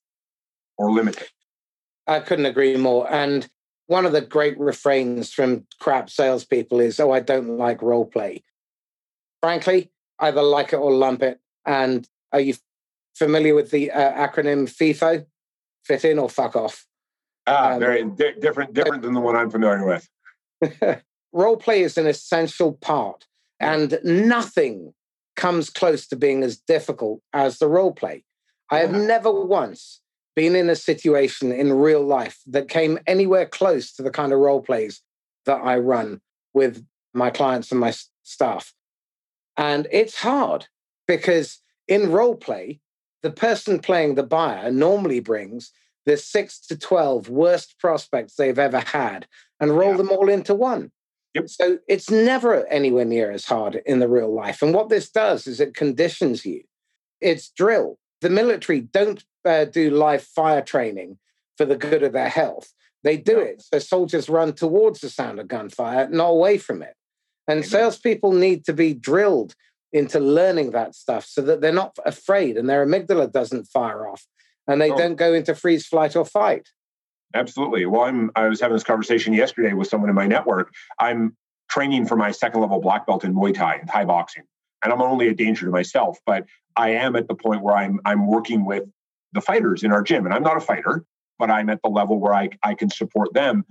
[0.76, 1.28] or limited.
[2.06, 3.10] I couldn't agree more.
[3.10, 3.48] And
[3.86, 8.42] one of the great refrains from crap salespeople is, "Oh, I don't like role play."
[9.42, 11.40] Frankly, either like it or lump it.
[11.66, 12.54] And are you
[13.14, 15.26] familiar with the uh, acronym FIFO?
[15.84, 16.86] Fit in or fuck off.
[17.46, 20.08] Ah, um, very di- different, different than the one I'm familiar with.
[21.32, 23.26] role play is an essential part,
[23.60, 24.94] and nothing
[25.36, 28.24] comes close to being as difficult as the role play.
[28.70, 30.00] I have never once
[30.34, 34.38] been in a situation in real life that came anywhere close to the kind of
[34.38, 35.00] role plays
[35.46, 36.20] that I run
[36.52, 38.72] with my clients and my staff.
[39.56, 40.66] And it's hard
[41.06, 42.80] because in role play,
[43.22, 45.72] the person playing the buyer normally brings
[46.06, 49.26] the six to 12 worst prospects they've ever had
[49.60, 49.96] and roll yeah.
[49.98, 50.90] them all into one.
[51.34, 51.48] Yep.
[51.48, 54.62] So it's never anywhere near as hard in the real life.
[54.62, 56.62] And what this does is it conditions you.
[57.20, 57.98] It's drill.
[58.20, 61.18] The military don't uh, do live fire training
[61.56, 62.72] for the good of their health.
[63.02, 66.94] They do it so soldiers run towards the sound of gunfire, not away from it.
[67.46, 67.68] And Amen.
[67.68, 69.54] salespeople need to be drilled
[69.92, 74.26] into learning that stuff so that they're not afraid and their amygdala doesn't fire off
[74.66, 74.96] and they oh.
[74.96, 76.68] don't go into freeze, flight, or fight.
[77.34, 77.84] Absolutely.
[77.86, 80.72] Well, I'm, I was having this conversation yesterday with someone in my network.
[80.98, 81.36] I'm
[81.68, 84.44] training for my second level black belt in Muay Thai and Thai boxing.
[84.82, 88.00] And I'm only a danger to myself, but I am at the point where I'm
[88.04, 88.84] I'm working with
[89.34, 90.24] the fighters in our gym.
[90.24, 91.04] And I'm not a fighter,
[91.38, 93.64] but I'm at the level where I, I can support them.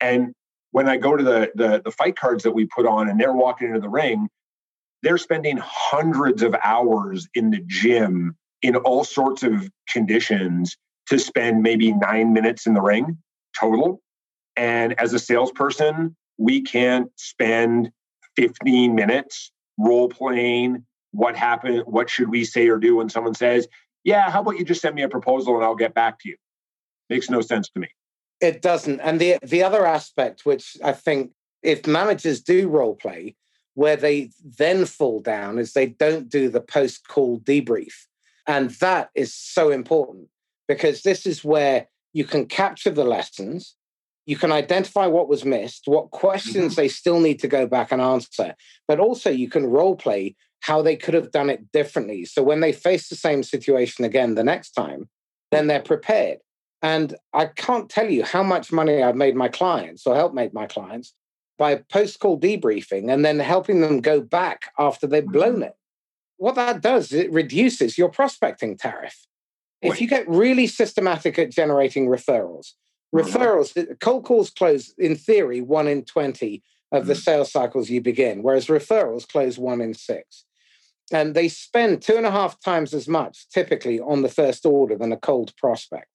[0.00, 0.32] And
[0.70, 3.32] when I go to the, the, the fight cards that we put on and they're
[3.32, 4.28] walking into the ring,
[5.02, 10.76] they're spending hundreds of hours in the gym in all sorts of conditions
[11.08, 13.18] to spend maybe nine minutes in the ring
[13.58, 14.00] total.
[14.56, 17.90] And as a salesperson, we can't spend
[18.36, 23.66] 15 minutes role playing what happened, what should we say or do when someone says,
[24.04, 26.36] yeah, how about you just send me a proposal and I'll get back to you?
[27.08, 27.88] Makes no sense to me.
[28.40, 29.00] It doesn't.
[29.00, 31.32] And the the other aspect, which I think
[31.62, 33.36] if managers do role play,
[33.74, 37.92] where they then fall down is they don't do the post call debrief.
[38.46, 40.28] And that is so important
[40.66, 43.76] because this is where you can capture the lessons,
[44.26, 46.80] you can identify what was missed, what questions mm-hmm.
[46.80, 48.54] they still need to go back and answer,
[48.88, 52.24] but also you can role play how they could have done it differently.
[52.24, 55.08] So when they face the same situation again the next time,
[55.50, 56.38] then they're prepared.
[56.82, 60.54] And I can't tell you how much money I've made my clients or helped make
[60.54, 61.14] my clients
[61.58, 65.64] by post call debriefing and then helping them go back after they've blown mm-hmm.
[65.64, 65.74] it.
[66.36, 69.26] What that does is it reduces your prospecting tariff.
[69.82, 72.72] If you get really systematic at generating referrals,
[73.14, 73.18] mm-hmm.
[73.18, 77.20] referrals, cold calls close in theory one in 20 of the mm-hmm.
[77.20, 80.44] sales cycles you begin, whereas referrals close one in six
[81.12, 84.96] and they spend two and a half times as much typically on the first order
[84.96, 86.06] than a cold prospect.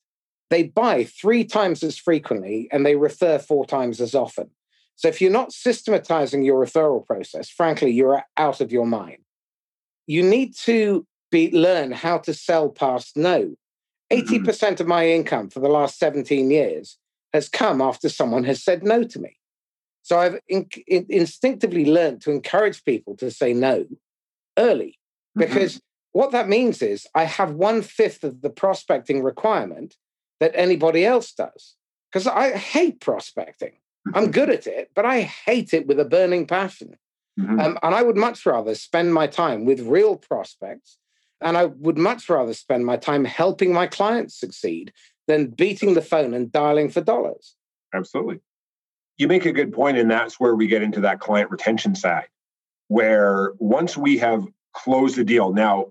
[0.49, 4.51] They buy three times as frequently and they refer four times as often.
[4.95, 9.17] So if you're not systematizing your referral process, frankly, you're out of your mind.
[10.07, 13.55] You need to be learn how to sell past no.
[14.11, 14.81] 80% mm-hmm.
[14.81, 16.97] of my income for the last 17 years
[17.33, 19.37] has come after someone has said no to me.
[20.03, 23.87] So I've in, in, instinctively learned to encourage people to say no
[24.57, 24.99] early
[25.37, 25.41] mm-hmm.
[25.41, 26.19] because mm-hmm.
[26.19, 29.95] what that means is I have one fifth of the prospecting requirement
[30.39, 31.75] that anybody else does
[32.11, 33.73] because I hate prospecting.
[34.07, 34.17] Mm-hmm.
[34.17, 36.95] I'm good at it, but I hate it with a burning passion.
[37.39, 37.59] Mm-hmm.
[37.59, 40.97] Um, and I would much rather spend my time with real prospects.
[41.41, 44.93] And I would much rather spend my time helping my clients succeed
[45.27, 47.55] than beating the phone and dialing for dollars.
[47.93, 48.39] Absolutely.
[49.17, 52.27] You make a good point, and that's where we get into that client retention side,
[52.87, 55.87] where once we have closed the deal, now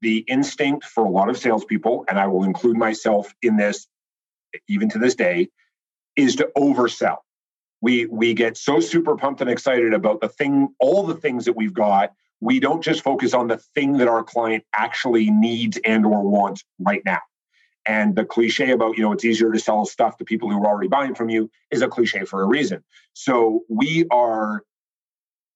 [0.00, 3.86] the instinct for a lot of salespeople, and I will include myself in this
[4.68, 5.48] even to this day,
[6.16, 7.18] is to oversell.
[7.80, 11.56] We we get so super pumped and excited about the thing, all the things that
[11.56, 12.12] we've got.
[12.40, 16.64] We don't just focus on the thing that our client actually needs and or wants
[16.78, 17.20] right now.
[17.86, 20.66] And the cliche about, you know, it's easier to sell stuff to people who are
[20.66, 22.84] already buying from you is a cliche for a reason.
[23.12, 24.62] So we are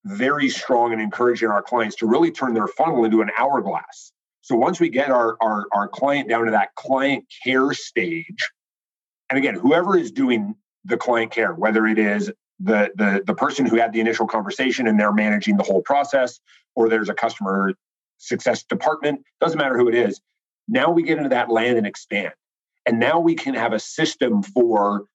[0.06, 4.12] very strong in encouraging our clients to really turn their funnel into an hourglass.
[4.40, 8.50] So once we get our, our, our client down to that client care stage,
[9.28, 10.54] and again, whoever is doing
[10.84, 12.30] the client care, whether it is
[12.60, 16.38] the, the, the person who had the initial conversation and they're managing the whole process,
[16.76, 17.74] or there's a customer
[18.18, 20.20] success department, doesn't matter who it is.
[20.68, 22.32] Now we get into that land and expand.
[22.86, 25.06] And now we can have a system for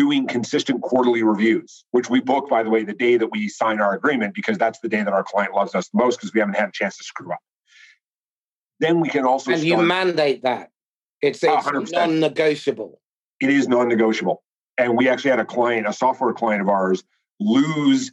[0.00, 3.82] doing consistent quarterly reviews, which we book, by the way, the day that we sign
[3.82, 6.40] our agreement, because that's the day that our client loves us the most because we
[6.40, 7.40] haven't had a chance to screw up.
[8.78, 9.50] Then we can also.
[9.50, 10.70] And start, you mandate that.
[11.20, 12.98] It's, it's non negotiable.
[13.40, 14.42] It is non negotiable.
[14.78, 17.04] And we actually had a client, a software client of ours,
[17.38, 18.10] lose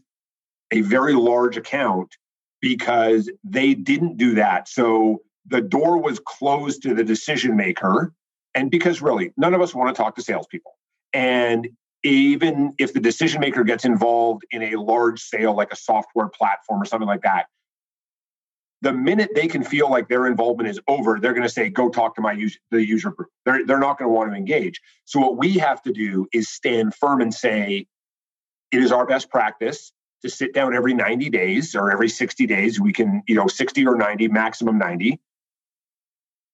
[0.71, 2.17] a very large account
[2.59, 4.67] because they didn't do that.
[4.67, 8.13] So the door was closed to the decision maker.
[8.53, 10.76] And because really, none of us want to talk to salespeople.
[11.13, 11.69] And
[12.03, 16.81] even if the decision maker gets involved in a large sale like a software platform
[16.81, 17.47] or something like that,
[18.81, 21.89] the minute they can feel like their involvement is over, they're going to say, go
[21.89, 23.29] talk to my user, the user group.
[23.45, 24.79] They're, they're not going to want to engage.
[25.05, 27.87] So what we have to do is stand firm and say,
[28.71, 29.91] it is our best practice
[30.21, 32.79] to sit down every 90 days or every 60 days.
[32.79, 35.19] We can, you know, 60 or 90, maximum 90,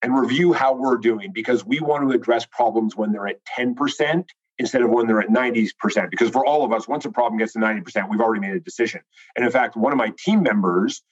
[0.01, 4.25] and review how we're doing because we want to address problems when they're at 10%
[4.63, 6.09] instead of when they're at 90%.
[6.09, 8.61] Because for all of us, once a problem gets to 90%, we've already made a
[8.61, 9.01] decision.
[9.35, 11.03] And in fact, one of my team members,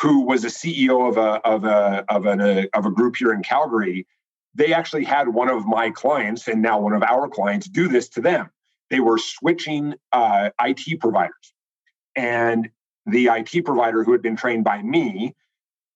[0.00, 3.32] who was a CEO of a of a of an, a, of a group here
[3.32, 4.08] in Calgary,
[4.56, 8.08] they actually had one of my clients and now one of our clients do this
[8.08, 8.50] to them.
[8.88, 11.52] They were switching uh, IT providers,
[12.16, 12.70] and
[13.06, 15.36] the IT provider who had been trained by me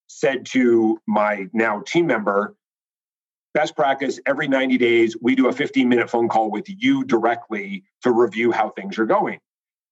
[0.07, 2.55] said to my now team member,
[3.55, 7.85] best practice every 90 days, we do a 15 minute phone call with you directly
[8.03, 9.39] to review how things are going.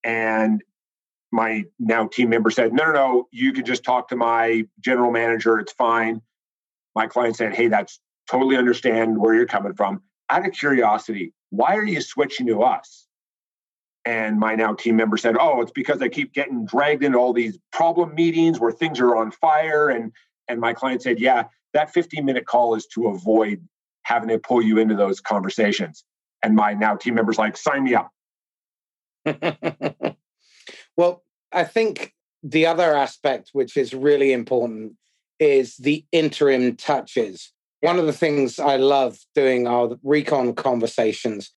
[0.04, 0.62] And
[1.30, 5.10] my now team member said, no, no, no, you can just talk to my general
[5.10, 5.58] manager.
[5.58, 6.20] It's fine.
[6.94, 8.00] My client said, hey, that's
[8.30, 10.02] totally understand where you're coming from.
[10.28, 13.06] Out of curiosity, why are you switching to us?
[14.04, 17.32] And my now team member said, Oh, it's because I keep getting dragged into all
[17.32, 19.90] these problem meetings where things are on fire.
[19.90, 20.12] And
[20.48, 21.44] and my client said, Yeah,
[21.74, 23.66] that 15 minute call is to avoid
[24.04, 26.04] having to pull you into those conversations.
[26.42, 28.10] And my now team member's like, sign me up.
[30.96, 32.12] well, I think
[32.42, 34.94] the other aspect which is really important
[35.38, 37.52] is the interim touches.
[37.80, 41.52] One of the things I love doing are the recon conversations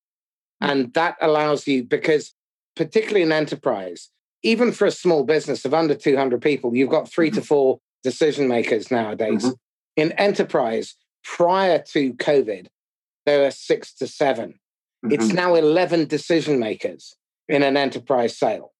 [0.61, 2.33] and that allows you, because
[2.75, 4.09] particularly in enterprise,
[4.43, 7.35] even for a small business of under 200 people, you've got 3 mm-hmm.
[7.35, 9.43] to four decision makers nowadays.
[9.43, 9.51] Mm-hmm.
[9.95, 12.67] In enterprise, prior to COVID,
[13.25, 15.11] there were six to 7 mm-hmm.
[15.11, 17.15] It's now 11 decision makers
[17.47, 18.73] in an enterprise sale.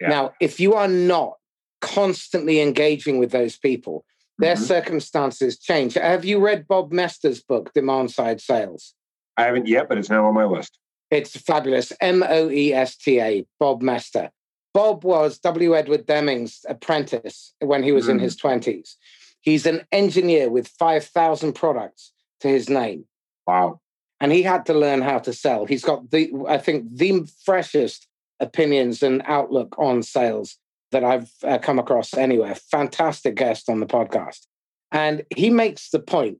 [0.00, 0.08] Yeah.
[0.08, 1.34] Now, if you are not
[1.80, 4.04] constantly engaging with those people,
[4.38, 4.64] their mm-hmm.
[4.64, 5.94] circumstances change.
[5.94, 8.94] Have you read Bob Moesta's book, Demand Side Sales?
[9.36, 10.78] I haven't yet, but it's now on my list.
[11.10, 11.92] It's fabulous.
[12.00, 14.30] M O E S T A, Bob Moesta.
[14.72, 15.76] Bob was W.
[15.76, 18.10] Edward Deming's apprentice when he was mm.
[18.10, 18.94] in his 20s.
[19.40, 23.04] He's an engineer with 5,000 products to his name.
[23.46, 23.80] Wow.
[24.20, 25.64] And he had to learn how to sell.
[25.64, 28.06] He's got the, I think, the freshest
[28.38, 30.56] opinions and outlook on sales
[30.92, 32.54] that I've uh, come across anywhere.
[32.54, 34.46] Fantastic guest on the podcast.
[34.92, 36.38] And he makes the point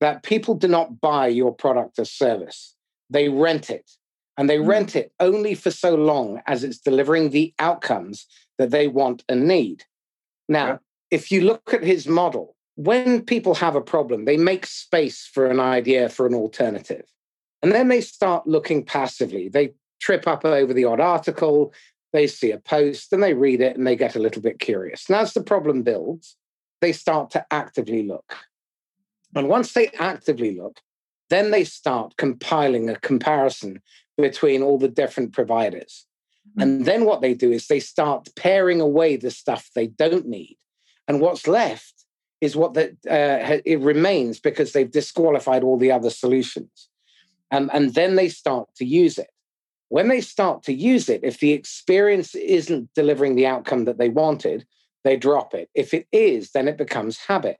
[0.00, 2.76] that people do not buy your product or service,
[3.10, 3.90] they rent it
[4.36, 4.66] and they mm.
[4.66, 8.26] rent it only for so long as it's delivering the outcomes
[8.56, 9.84] that they want and need.
[10.48, 10.78] Now, yeah.
[11.10, 15.46] If you look at his model, when people have a problem, they make space for
[15.46, 17.04] an idea for an alternative.
[17.62, 19.48] And then they start looking passively.
[19.48, 21.72] They trip up over the odd article,
[22.12, 25.08] they see a post, and they read it and they get a little bit curious.
[25.08, 26.36] And as the problem builds,
[26.80, 28.36] they start to actively look.
[29.34, 30.80] And once they actively look,
[31.30, 33.82] then they start compiling a comparison
[34.16, 36.06] between all the different providers.
[36.50, 36.62] Mm-hmm.
[36.62, 40.56] And then what they do is they start paring away the stuff they don't need.
[41.08, 42.04] And what's left
[42.40, 46.88] is what that uh, it remains because they've disqualified all the other solutions.
[47.50, 49.30] Um, and then they start to use it.
[49.88, 54.10] When they start to use it, if the experience isn't delivering the outcome that they
[54.10, 54.66] wanted,
[55.02, 55.70] they drop it.
[55.74, 57.56] If it is, then it becomes habit.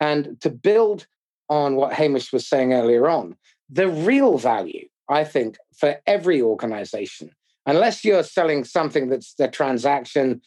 [0.00, 1.06] And to build
[1.50, 3.36] on what Hamish was saying earlier on,
[3.68, 7.30] the real value, I think, for every organization,
[7.66, 10.40] unless you're selling something that's the transaction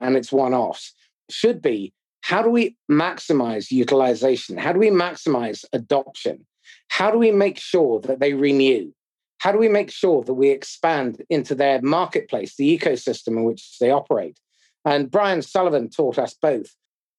[0.00, 0.92] and it's one offs,
[1.30, 4.58] should be how do we maximize utilization?
[4.58, 6.46] How do we maximize adoption?
[6.88, 8.92] How do we make sure that they renew?
[9.38, 13.78] How do we make sure that we expand into their marketplace, the ecosystem in which
[13.78, 14.38] they operate?
[14.84, 16.74] And Brian Sullivan taught us both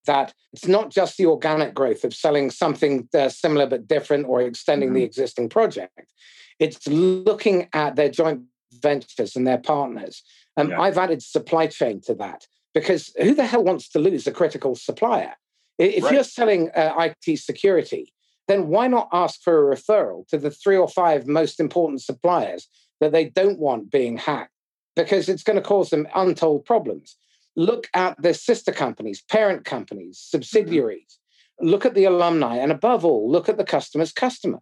[0.06, 4.42] that it's not just the organic growth of selling something uh, similar but different or
[4.42, 4.98] extending mm-hmm.
[4.98, 6.12] the existing project.
[6.60, 8.44] It's looking at their joint
[8.82, 10.24] ventures and their partners.
[10.58, 10.82] Um, yeah.
[10.82, 14.76] I've added supply chain to that because who the hell wants to lose a critical
[14.76, 15.34] supplier?
[15.78, 16.14] If right.
[16.14, 16.94] you're selling uh,
[17.26, 18.14] IT security,
[18.48, 22.68] then why not ask for a referral to the three or five most important suppliers
[23.00, 24.52] that they don't want being hacked?
[24.96, 27.16] Because it's going to cause them untold problems.
[27.56, 30.38] Look at the sister companies, parent companies, mm-hmm.
[30.38, 31.20] subsidiaries.
[31.62, 31.70] Mm-hmm.
[31.70, 34.60] Look at the alumni, and above all, look at the customer's customer.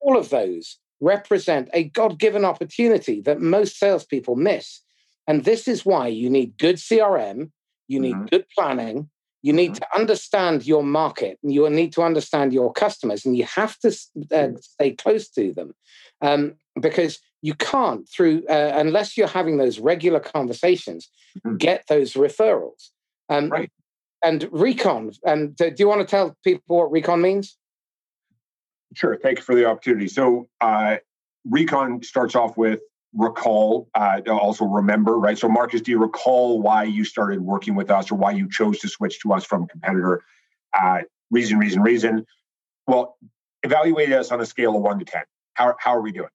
[0.00, 4.82] All of those represent a God given opportunity that most salespeople miss.
[5.26, 7.50] And this is why you need good CRM,
[7.88, 8.26] you need mm-hmm.
[8.26, 9.10] good planning,
[9.42, 9.84] you need mm-hmm.
[9.84, 13.96] to understand your market, and you need to understand your customers, and you have to
[14.32, 15.74] uh, stay close to them
[16.20, 21.08] um, because you can't, through uh, unless you're having those regular conversations,
[21.38, 21.56] mm-hmm.
[21.56, 22.90] get those referrals.
[23.28, 23.70] Um, right.
[24.24, 25.12] And recon.
[25.24, 27.56] And do you want to tell people what recon means?
[28.94, 29.16] Sure.
[29.16, 30.08] Thank you for the opportunity.
[30.08, 30.96] So, uh,
[31.48, 32.80] recon starts off with
[33.16, 35.38] recall, uh, also remember, right?
[35.38, 38.78] So, Marcus, do you recall why you started working with us or why you chose
[38.80, 40.22] to switch to us from a competitor?
[40.78, 41.00] Uh,
[41.30, 42.26] reason, reason, reason.
[42.86, 43.16] Well,
[43.62, 45.22] evaluate us on a scale of one to 10.
[45.54, 46.28] How, how are we doing?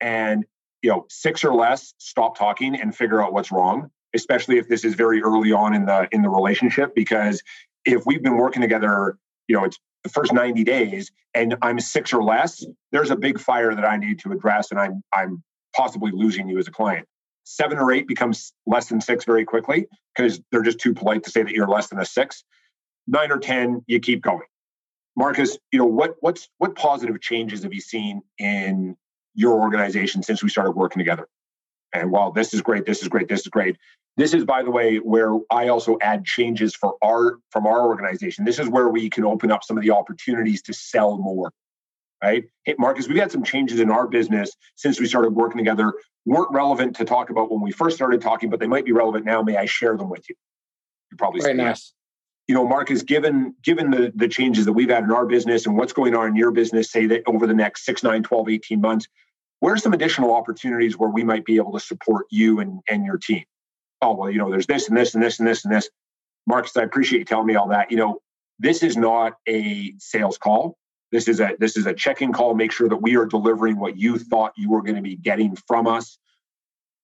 [0.00, 0.44] And,
[0.82, 4.84] you know, six or less, stop talking and figure out what's wrong, especially if this
[4.84, 6.94] is very early on in the in the relationship.
[6.94, 7.42] Because
[7.84, 12.12] if we've been working together, you know, it's the first 90 days and I'm six
[12.12, 15.42] or less, there's a big fire that I need to address and I'm I'm
[15.74, 17.06] possibly losing you as a client.
[17.44, 21.30] Seven or eight becomes less than six very quickly because they're just too polite to
[21.30, 22.44] say that you're less than a six.
[23.06, 24.46] Nine or 10, you keep going.
[25.16, 28.96] Marcus, you know, what what's what positive changes have you seen in
[29.34, 31.28] your organization since we started working together?
[31.92, 33.76] And while this is great, this is great, this is great.
[34.16, 38.44] This is, by the way, where I also add changes for our from our organization.
[38.44, 41.52] This is where we can open up some of the opportunities to sell more
[42.24, 42.44] right?
[42.64, 45.92] Hey, Marcus, we've had some changes in our business since we started working together.
[46.24, 49.26] weren't relevant to talk about when we first started talking, but they might be relevant
[49.26, 49.42] now.
[49.42, 50.34] May I share them with you?
[51.10, 51.92] You probably very nice.
[52.48, 55.76] You know, Marcus, given given the the changes that we've had in our business and
[55.76, 58.80] what's going on in your business, say that over the next 6, 9, 12, 18
[58.80, 59.06] months,
[59.60, 63.04] what are some additional opportunities where we might be able to support you and, and
[63.04, 63.44] your team?
[64.02, 65.88] Oh, well, you know, there's this and this and this and this and this.
[66.46, 67.90] Marcus, I appreciate you telling me all that.
[67.90, 68.20] You know,
[68.58, 70.76] this is not a sales call.
[71.14, 72.54] This is a this is a check-in call.
[72.54, 75.54] Make sure that we are delivering what you thought you were going to be getting
[75.54, 76.18] from us.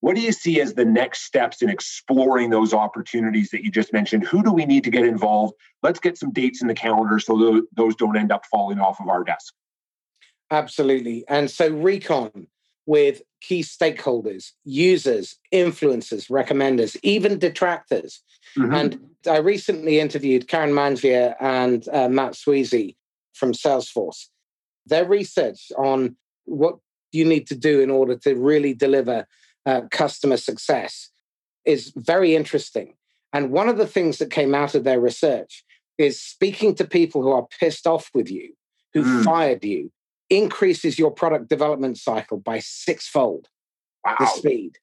[0.01, 3.93] What do you see as the next steps in exploring those opportunities that you just
[3.93, 4.25] mentioned?
[4.25, 5.53] Who do we need to get involved?
[5.81, 9.07] Let's get some dates in the calendar so those don't end up falling off of
[9.07, 9.53] our desk.
[10.49, 11.23] Absolutely.
[11.29, 12.47] And so recon
[12.85, 18.19] with key stakeholders, users, influencers, recommenders, even detractors.
[18.57, 18.73] Mm-hmm.
[18.73, 22.95] And I recently interviewed Karen Mangia and uh, Matt Sweezey
[23.33, 24.27] from Salesforce.
[24.85, 26.15] Their research on
[26.45, 26.77] what
[27.11, 29.27] you need to do in order to really deliver
[29.65, 31.09] uh, customer success
[31.65, 32.95] is very interesting.
[33.33, 35.63] And one of the things that came out of their research
[35.97, 38.53] is speaking to people who are pissed off with you,
[38.93, 39.23] who mm.
[39.23, 39.91] fired you,
[40.29, 43.47] increases your product development cycle by sixfold
[44.05, 44.15] wow.
[44.19, 44.77] the speed.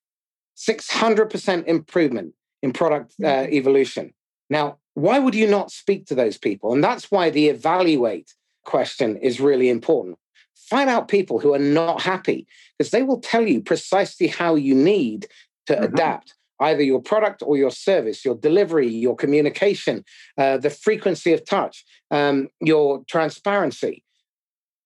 [0.57, 3.53] 600% improvement in product uh, hmm.
[3.53, 4.12] evolution.
[4.51, 6.72] Now, why would you not speak to those people?
[6.72, 8.34] And that's why the evaluate
[8.68, 10.18] question is really important.
[10.54, 12.46] Find out people who are not happy
[12.76, 15.26] because they will tell you precisely how you need
[15.66, 15.84] to mm-hmm.
[15.84, 20.04] adapt either your product or your service, your delivery, your communication,
[20.36, 24.04] uh, the frequency of touch, um, your transparency.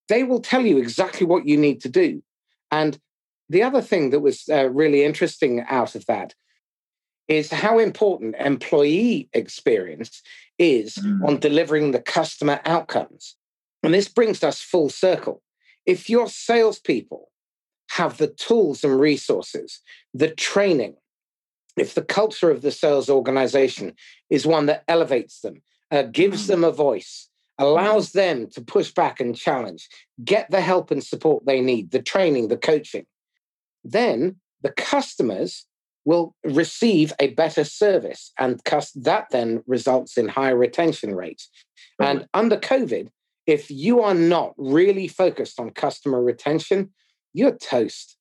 [0.09, 2.22] They will tell you exactly what you need to do.
[2.70, 2.99] And
[3.49, 6.35] the other thing that was uh, really interesting out of that
[7.26, 10.22] is how important employee experience
[10.59, 11.26] is mm.
[11.26, 13.37] on delivering the customer outcomes.
[13.83, 15.43] And this brings us full circle.
[15.87, 17.30] If your salespeople
[17.93, 19.80] have the tools and resources,
[20.14, 20.95] the training,
[21.76, 23.95] if the culture of the sales organization
[24.30, 27.28] is one that elevates them, uh, gives them a voice,
[27.59, 29.89] allows them to push back and challenge,
[30.24, 33.07] get the help and support they need, the training, the coaching,
[33.85, 35.66] then the customers
[36.05, 38.61] will receive a better service and
[38.97, 41.49] that then results in higher retention rates.
[42.01, 43.09] And under COVID,
[43.47, 46.90] if you are not really focused on customer retention,
[47.32, 48.16] you're toast.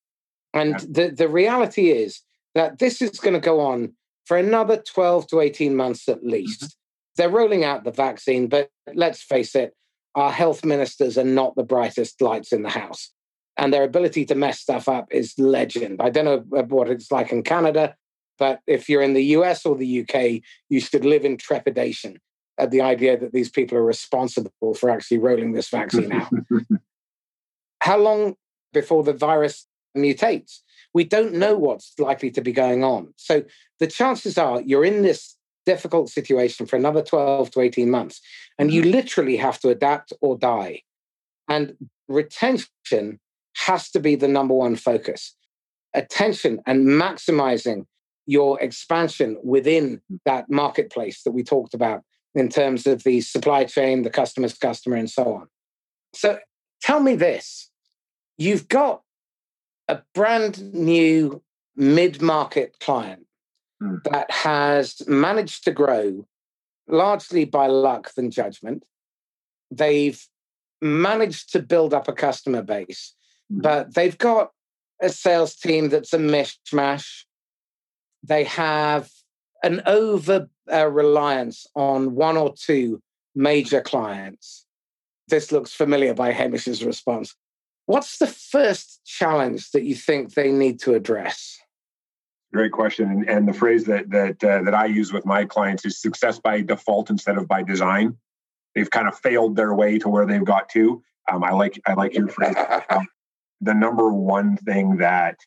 [0.53, 2.21] And the, the reality is
[2.55, 3.93] that this is going to go on
[4.25, 6.61] for another 12 to 18 months at least.
[6.61, 6.67] Mm-hmm.
[7.17, 9.75] They're rolling out the vaccine, but let's face it,
[10.15, 13.11] our health ministers are not the brightest lights in the house.
[13.57, 16.01] And their ability to mess stuff up is legend.
[16.01, 17.95] I don't know what it's like in Canada,
[18.39, 22.17] but if you're in the US or the UK, you should live in trepidation
[22.61, 26.31] at the idea that these people are responsible for actually rolling this vaccine out.
[27.79, 28.35] How long
[28.71, 30.59] before the virus mutates?
[30.93, 33.13] We don't know what's likely to be going on.
[33.17, 33.43] So
[33.79, 35.35] the chances are you're in this
[35.65, 38.21] difficult situation for another 12 to 18 months,
[38.59, 38.91] and you mm-hmm.
[38.91, 40.83] literally have to adapt or die.
[41.49, 41.75] And
[42.07, 43.19] retention
[43.57, 45.35] has to be the number one focus.
[45.95, 47.85] Attention and maximizing
[48.27, 50.19] your expansion within mm.
[50.25, 52.03] that marketplace that we talked about
[52.33, 55.47] in terms of the supply chain, the customer's customer, and so on.
[56.13, 56.39] So
[56.81, 57.69] tell me this
[58.37, 59.01] you've got
[59.87, 61.41] a brand new
[61.75, 63.25] mid market client
[63.81, 64.01] mm.
[64.05, 66.25] that has managed to grow
[66.87, 68.83] largely by luck than judgment.
[69.69, 70.21] They've
[70.81, 73.13] managed to build up a customer base,
[73.51, 73.61] mm.
[73.61, 74.51] but they've got
[75.01, 77.25] a sales team that's a mishmash.
[78.23, 79.09] They have
[79.63, 83.01] an over uh, reliance on one or two
[83.35, 84.65] major clients.
[85.27, 87.35] This looks familiar by Hamish's response.
[87.85, 91.59] What's the first challenge that you think they need to address?
[92.53, 95.85] Great question, and, and the phrase that that uh, that I use with my clients
[95.85, 98.17] is success by default instead of by design.
[98.75, 101.01] They've kind of failed their way to where they've got to.
[101.31, 102.55] Um, I like I like your phrase.
[102.89, 103.07] Um,
[103.61, 105.37] the number one thing that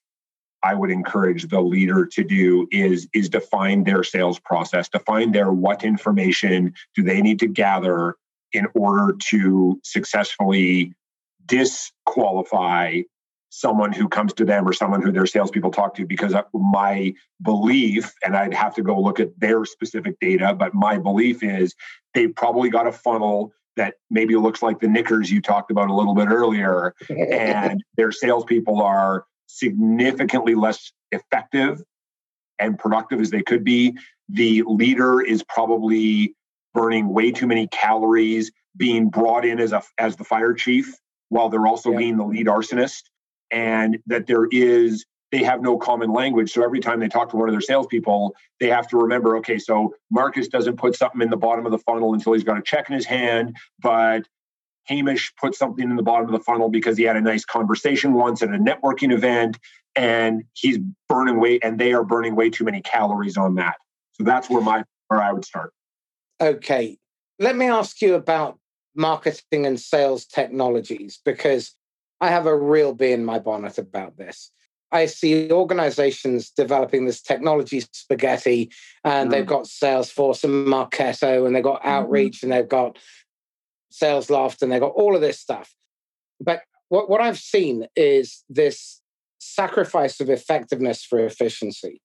[0.64, 5.52] I would encourage the leader to do is is define their sales process, define their
[5.52, 8.16] what information do they need to gather
[8.52, 10.94] in order to successfully
[11.44, 13.02] disqualify
[13.50, 18.12] someone who comes to them or someone who their salespeople talk to because my belief,
[18.24, 21.74] and I'd have to go look at their specific data, but my belief is
[22.14, 25.94] they've probably got a funnel that maybe looks like the knickers you talked about a
[25.94, 31.82] little bit earlier, and their salespeople are significantly less effective
[32.58, 33.96] and productive as they could be.
[34.28, 36.34] The leader is probably
[36.72, 40.94] burning way too many calories, being brought in as a as the fire chief
[41.28, 41.98] while they're also yeah.
[41.98, 43.02] being the lead arsonist,
[43.50, 46.52] and that there is they have no common language.
[46.52, 49.58] So every time they talk to one of their salespeople, they have to remember, okay,
[49.58, 52.62] so Marcus doesn't put something in the bottom of the funnel until he's got a
[52.62, 54.28] check in his hand, but
[54.86, 58.14] Hamish put something in the bottom of the funnel because he had a nice conversation
[58.14, 59.58] once at a networking event,
[59.96, 60.78] and he's
[61.08, 63.76] burning way, and they are burning way too many calories on that.
[64.12, 65.72] So that's where my where I would start.
[66.40, 66.98] Okay,
[67.38, 68.58] let me ask you about
[68.94, 71.74] marketing and sales technologies because
[72.20, 74.50] I have a real bee in my bonnet about this.
[74.92, 78.70] I see organizations developing this technology spaghetti,
[79.02, 79.32] and mm.
[79.32, 81.88] they've got Salesforce and Marketo, and they've got mm-hmm.
[81.88, 82.46] Outreach, mm-hmm.
[82.46, 82.98] and they've got
[84.02, 85.74] Salesloft, and they've got all of this stuff.
[86.40, 89.00] But what, what I've seen is this
[89.38, 92.00] sacrifice of effectiveness for efficiency.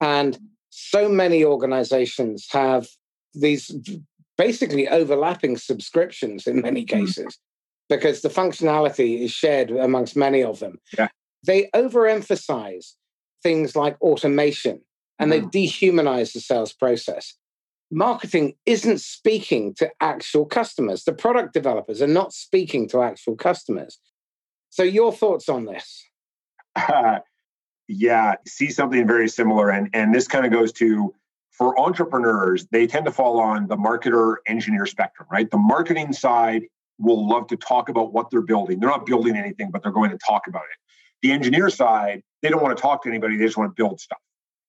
[0.00, 0.38] And
[0.70, 2.88] so many organizations have
[3.34, 3.74] these
[4.36, 7.04] basically overlapping subscriptions in many mm-hmm.
[7.04, 7.38] cases
[7.88, 10.78] because the functionality is shared amongst many of them.
[10.98, 11.08] Yeah.
[11.46, 12.94] They overemphasize
[13.42, 14.80] things like automation
[15.18, 15.52] and mm.
[15.52, 17.34] they dehumanize the sales process.
[17.94, 21.04] Marketing isn't speaking to actual customers.
[21.04, 23.98] The product developers are not speaking to actual customers.
[24.70, 26.02] So, your thoughts on this?
[26.74, 27.18] Uh,
[27.88, 29.68] yeah, see something very similar.
[29.68, 31.14] And, and this kind of goes to
[31.50, 35.50] for entrepreneurs, they tend to fall on the marketer engineer spectrum, right?
[35.50, 36.62] The marketing side
[36.98, 38.80] will love to talk about what they're building.
[38.80, 40.78] They're not building anything, but they're going to talk about it.
[41.20, 44.00] The engineer side, they don't want to talk to anybody, they just want to build
[44.00, 44.18] stuff.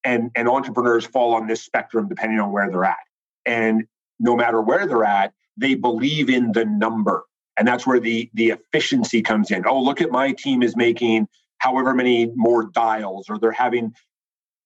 [0.04, 2.98] And, and entrepreneurs fall on this spectrum depending on where they're at.
[3.46, 3.86] And
[4.20, 7.24] no matter where they're at, they believe in the number.
[7.58, 9.66] And that's where the, the efficiency comes in.
[9.68, 11.28] Oh, look at my team is making
[11.60, 13.94] however many more dials, or they're having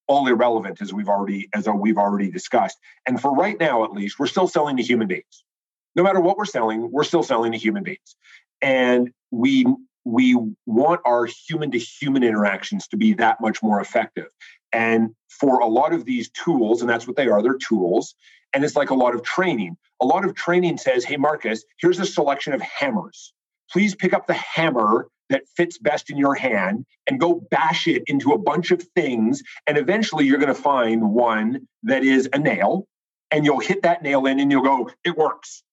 [0.08, 2.78] all irrelevant as we've already as we've already discussed.
[3.06, 5.44] And for right now, at least, we're still selling to human beings.
[5.96, 8.16] No matter what we're selling, we're still selling to human beings.
[8.62, 9.66] And we
[10.06, 14.28] we want our human to human interactions to be that much more effective.
[14.78, 18.14] And for a lot of these tools, and that's what they are, they're tools.
[18.54, 19.76] And it's like a lot of training.
[20.00, 23.34] A lot of training says, hey, Marcus, here's a selection of hammers.
[23.72, 28.04] Please pick up the hammer that fits best in your hand and go bash it
[28.06, 29.42] into a bunch of things.
[29.66, 32.88] And eventually you're going to find one that is a nail
[33.32, 35.64] and you'll hit that nail in and you'll go, it works.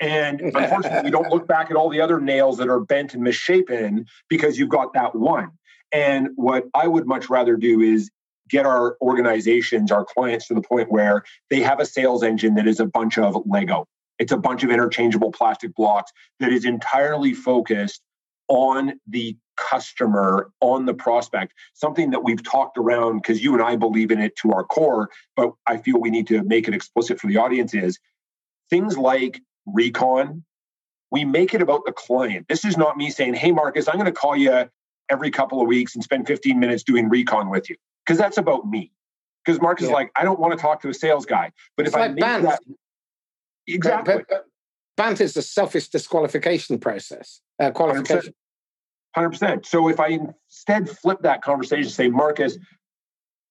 [0.00, 3.22] And unfortunately, you don't look back at all the other nails that are bent and
[3.22, 5.50] misshapen because you've got that one.
[5.92, 8.10] And what I would much rather do is
[8.48, 12.66] get our organizations, our clients to the point where they have a sales engine that
[12.66, 13.86] is a bunch of Lego.
[14.18, 18.02] It's a bunch of interchangeable plastic blocks that is entirely focused
[18.48, 23.76] on the customer, on the prospect, something that we've talked around because you and I
[23.76, 27.18] believe in it to our core, but I feel we need to make it explicit
[27.18, 27.98] for the audience is
[28.70, 30.44] things like recon.
[31.10, 32.46] We make it about the client.
[32.48, 34.68] This is not me saying, hey, Marcus, I'm going to call you
[35.08, 37.76] every couple of weeks and spend 15 minutes doing recon with you
[38.06, 38.92] because that's about me.
[39.44, 39.90] Because Marcus yeah.
[39.90, 41.52] is like, I don't want to talk to a sales guy.
[41.76, 42.42] But it's if like I make BANT.
[42.44, 42.60] that.
[43.66, 44.24] Exactly.
[44.28, 44.44] But,
[44.96, 48.32] BANT is the selfish disqualification process, uh, qualification.
[49.16, 49.32] 100%.
[49.32, 49.66] 100%.
[49.66, 52.58] So if I instead flip that conversation, say, Marcus,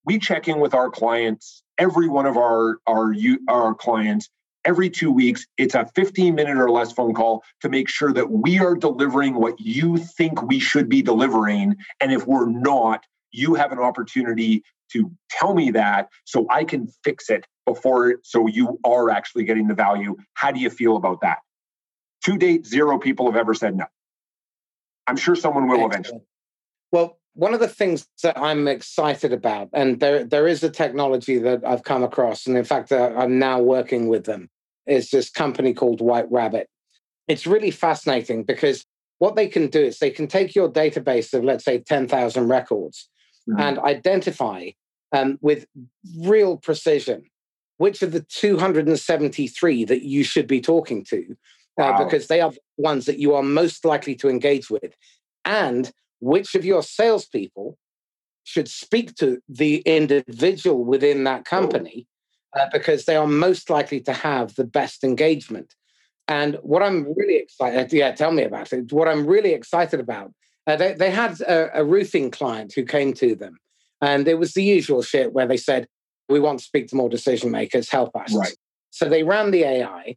[0.05, 3.13] we check in with our clients, every one of our, our,
[3.47, 4.29] our clients,
[4.65, 5.45] every two weeks.
[5.57, 9.35] It's a 15 minute or less phone call to make sure that we are delivering
[9.35, 11.75] what you think we should be delivering.
[12.01, 13.05] And if we're not,
[13.35, 18.47] you have an opportunity to tell me that so I can fix it before so
[18.47, 20.15] you are actually getting the value.
[20.33, 21.39] How do you feel about that?
[22.25, 23.85] To date, zero people have ever said no.
[25.07, 26.21] I'm sure someone will eventually.
[26.91, 31.37] Well, one of the things that I'm excited about, and there there is a technology
[31.39, 34.49] that I've come across, and in fact, uh, I'm now working with them,
[34.87, 36.67] is this company called White Rabbit.
[37.27, 38.85] It's really fascinating because
[39.19, 43.09] what they can do is they can take your database of, let's say, 10,000 records
[43.49, 43.59] mm-hmm.
[43.59, 44.69] and identify
[45.11, 45.65] um, with
[46.17, 47.23] real precision
[47.77, 51.35] which of the 273 that you should be talking to,
[51.79, 52.03] uh, wow.
[52.03, 54.95] because they are the ones that you are most likely to engage with,
[55.43, 57.77] and which of your salespeople
[58.43, 62.07] should speak to the individual within that company,
[62.57, 65.73] uh, because they are most likely to have the best engagement.
[66.27, 68.91] And what I'm really excited, yeah, tell me about it.
[68.91, 70.31] What I'm really excited about,
[70.67, 73.57] uh, they, they had a, a roofing client who came to them,
[74.01, 75.87] and it was the usual shit where they said,
[76.27, 78.33] we want to speak to more decision makers, help us.
[78.33, 78.55] Right.
[78.89, 80.15] So they ran the AI,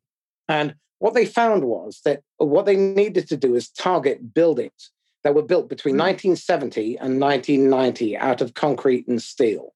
[0.49, 4.91] and what they found was that what they needed to do is target buildings
[5.25, 6.01] that were built between mm.
[6.01, 9.75] 1970 and 1990 out of concrete and steel.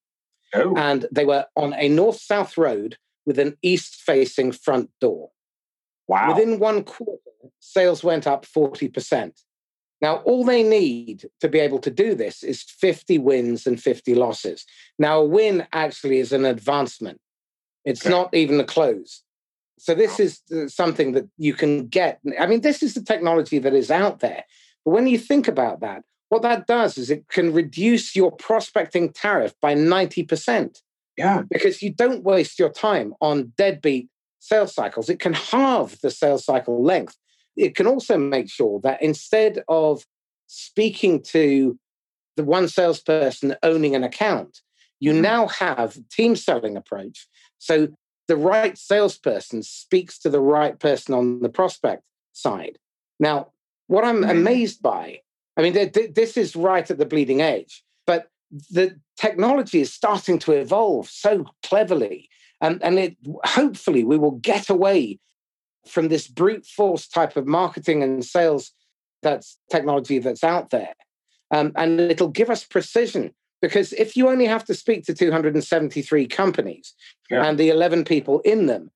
[0.55, 0.75] Oh.
[0.77, 2.97] And they were on a north south road
[3.27, 5.31] with an east facing front door.
[6.09, 6.35] Wow.
[6.35, 7.23] Within one quarter,
[7.61, 9.33] sales went up 40%.
[10.03, 14.17] Now, all they need to be able to do this is 50 wins and 50
[14.17, 14.67] losses.
[14.99, 17.21] Now, a win actually is an advancement,
[17.85, 18.11] it's okay.
[18.11, 19.23] not even a close.
[19.79, 22.21] So, this is uh, something that you can get.
[22.39, 24.45] I mean, this is the technology that is out there.
[24.85, 29.13] But when you think about that, what that does is it can reduce your prospecting
[29.13, 30.81] tariff by 90%.
[31.17, 31.43] Yeah.
[31.51, 34.09] Because you don't waste your time on deadbeat
[34.41, 35.09] sales cycles.
[35.09, 37.17] It can halve the sales cycle length
[37.57, 40.05] it can also make sure that instead of
[40.47, 41.79] speaking to
[42.37, 44.61] the one salesperson owning an account,
[45.01, 45.23] you mm-hmm.
[45.23, 47.27] now have team selling approach.
[47.59, 47.89] So
[48.29, 52.79] the right salesperson speaks to the right person on the prospect side.
[53.21, 53.49] Now,
[53.89, 54.31] what I'm mm-hmm.
[54.31, 55.21] amazed by,
[55.57, 58.29] I mean, th- th- this is right at the bleeding edge, but
[58.71, 62.29] the technology is starting to evolve so cleverly.
[62.61, 65.19] And, and it hopefully we will get away
[65.87, 68.73] from this brute force type of marketing and sales
[69.23, 70.95] that's technology that's out there.
[71.51, 76.27] Um, and it'll give us precision because if you only have to speak to 273
[76.27, 76.95] companies
[77.31, 77.45] yeah.
[77.45, 78.91] and the 11 people in them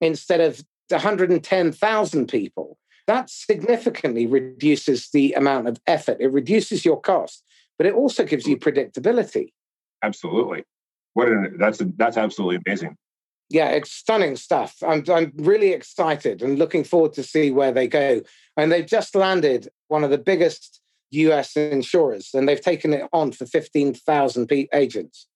[0.00, 6.18] instead of 110,000 people, that significantly reduces the amount of effort.
[6.20, 7.42] It reduces your cost,
[7.76, 9.52] but it also gives you predictability.
[10.02, 10.64] Absolutely.
[11.14, 12.96] What an, that's that's absolutely amazing
[13.50, 14.76] yeah, it's stunning stuff.
[14.86, 18.22] I'm I'm really excited and looking forward to see where they go.
[18.56, 20.80] And they've just landed one of the biggest
[21.10, 25.26] US insurers, and they've taken it on for fifteen thousand agents.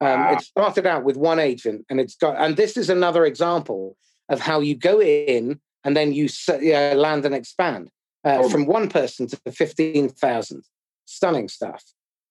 [0.00, 0.32] Um, wow.
[0.32, 2.36] It started out with one agent, and it's got.
[2.38, 3.96] And this is another example
[4.28, 7.88] of how you go in and then you uh, land and expand
[8.24, 8.48] uh, oh.
[8.48, 10.64] from one person to fifteen thousand.
[11.04, 11.84] Stunning stuff.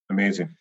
[0.10, 0.56] Amazing.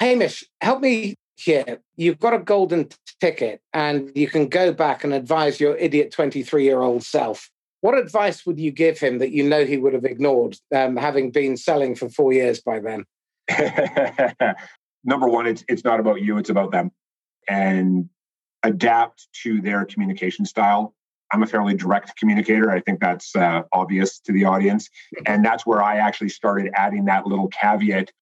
[0.00, 2.88] Hamish, help me here, you've got a golden
[3.20, 7.50] ticket and you can go back and advise your idiot 23 year old self.
[7.80, 11.32] What advice would you give him that you know he would have ignored, um, having
[11.32, 13.04] been selling for four years by then?
[15.04, 16.92] Number one, it's, it's not about you, it's about them.
[17.48, 18.08] And
[18.62, 20.94] adapt to their communication style.
[21.32, 22.70] I'm a fairly direct communicator.
[22.70, 24.88] I think that's uh, obvious to the audience,
[25.26, 28.12] and that's where I actually started adding that little caveat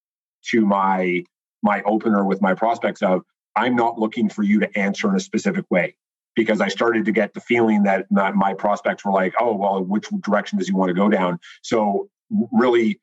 [0.49, 1.23] to my
[1.63, 3.21] my opener with my prospects of
[3.55, 5.95] I'm not looking for you to answer in a specific way.
[6.33, 10.07] Because I started to get the feeling that my, prospects were like, oh well, which
[10.21, 11.39] direction does he want to go down?
[11.61, 12.09] So
[12.53, 13.01] really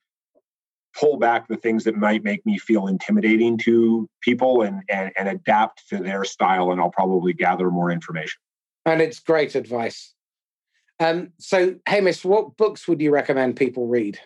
[0.99, 5.29] pull back the things that might make me feel intimidating to people and, and, and
[5.29, 8.41] adapt to their style and i'll probably gather more information.
[8.85, 10.15] And it's great advice.
[10.99, 14.19] Um, so hamish what books would you recommend people read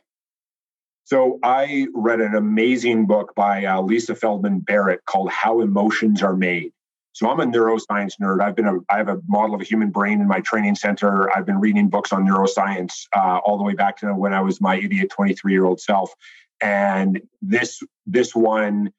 [1.04, 6.36] so i read an amazing book by uh, lisa feldman barrett called how emotions are
[6.36, 6.72] made.
[7.12, 8.40] So i'm a neuroscience nerd.
[8.40, 11.34] I've been a i have a model of a human brain in my training center.
[11.34, 14.60] I've been reading books on neuroscience uh, all the way back to when i was
[14.60, 16.12] my idiot 23 year old self.
[16.60, 18.92] And this this one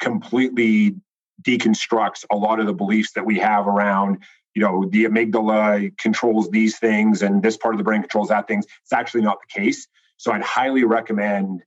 [0.00, 0.96] completely
[1.42, 4.22] deconstructs a lot of the beliefs that we have around
[4.54, 8.48] you know the amygdala controls these things and this part of the brain controls that
[8.48, 8.66] things.
[8.82, 9.86] It's actually not the case
[10.16, 11.62] so i'd highly recommend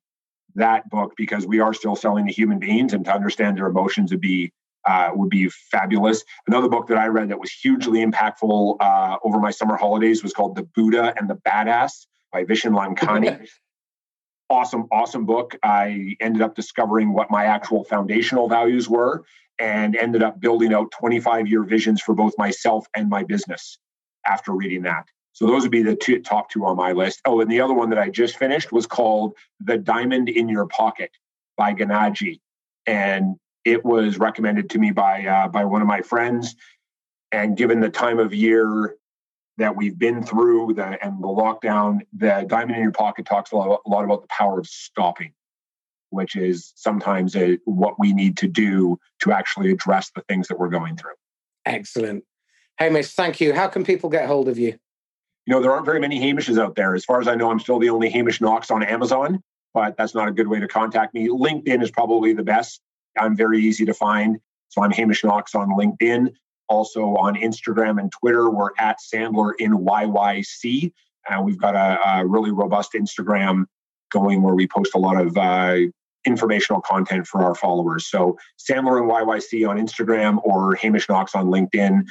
[0.55, 4.11] that book because we are still selling to human beings and to understand their emotions
[4.11, 4.51] would be
[4.85, 6.23] uh, would be fabulous.
[6.47, 10.33] Another book that I read that was hugely impactful uh, over my summer holidays was
[10.33, 13.47] called The Buddha and the Badass by Vishen Lakhiani.
[14.49, 15.57] awesome, awesome book.
[15.61, 19.25] I ended up discovering what my actual foundational values were
[19.59, 23.79] and ended up building out 25 year visions for both myself and my business
[24.25, 25.05] after reading that.
[25.37, 27.21] So those would be the two, top two on my list.
[27.23, 30.65] Oh, and the other one that I just finished was called The Diamond in Your
[30.65, 31.11] Pocket
[31.55, 32.39] by Gangaji.
[32.87, 36.55] And it was recommended to me by uh, by one of my friends.
[37.31, 38.95] And given the time of year
[39.59, 43.57] that we've been through the, and the lockdown, the Diamond in Your Pocket talks a
[43.57, 45.33] lot, a lot about the power of stopping,
[46.09, 50.57] which is sometimes a, what we need to do to actually address the things that
[50.57, 51.13] we're going through.
[51.63, 52.23] Excellent.
[52.79, 53.53] Hamish, thank you.
[53.53, 54.79] How can people get hold of you?
[55.47, 56.93] You know, there aren't very many Hamishes out there.
[56.93, 59.41] As far as I know, I'm still the only Hamish Knox on Amazon,
[59.73, 61.29] but that's not a good way to contact me.
[61.29, 62.81] LinkedIn is probably the best.
[63.17, 64.39] I'm very easy to find.
[64.67, 66.33] So I'm Hamish Knox on LinkedIn.
[66.67, 70.91] Also on Instagram and Twitter, we're at Sandler in YYC.
[71.29, 73.65] And we've got a, a, really robust Instagram
[74.11, 75.77] going where we post a lot of uh,
[76.25, 78.05] informational content for our followers.
[78.05, 82.03] So Sandler and YYC on Instagram or Hamish Knox on LinkedIn.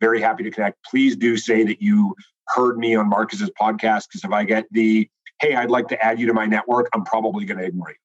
[0.00, 0.84] Very happy to connect.
[0.84, 2.14] Please do say that you
[2.48, 5.08] heard me on Marcus's podcast because if I get the,
[5.40, 7.96] hey, I'd like to add you to my network, I'm probably going to ignore you.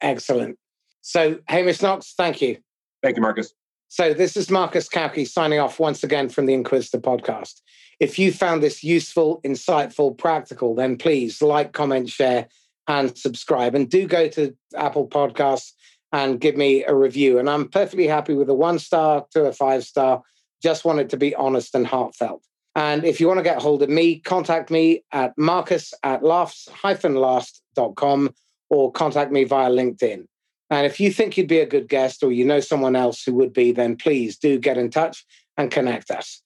[0.00, 0.58] Excellent.
[1.02, 2.58] So, Hamish Knox, thank you.
[3.02, 3.54] Thank you, Marcus.
[3.88, 7.60] So, this is Marcus Cauchi signing off once again from the Inquisitor podcast.
[7.98, 12.48] If you found this useful, insightful, practical, then please like, comment, share,
[12.88, 13.74] and subscribe.
[13.74, 15.72] And do go to Apple Podcasts
[16.12, 17.38] and give me a review.
[17.38, 20.22] And I'm perfectly happy with a one star to a five star.
[20.62, 22.44] Just want it to be honest and heartfelt.
[22.76, 28.34] And if you want to get hold of me, contact me at marcus at laughs-last.com
[28.68, 30.26] or contact me via LinkedIn.
[30.70, 33.34] And if you think you'd be a good guest or you know someone else who
[33.34, 36.42] would be, then please do get in touch and connect us.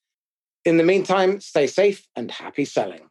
[0.64, 3.02] In the meantime, stay safe and happy selling.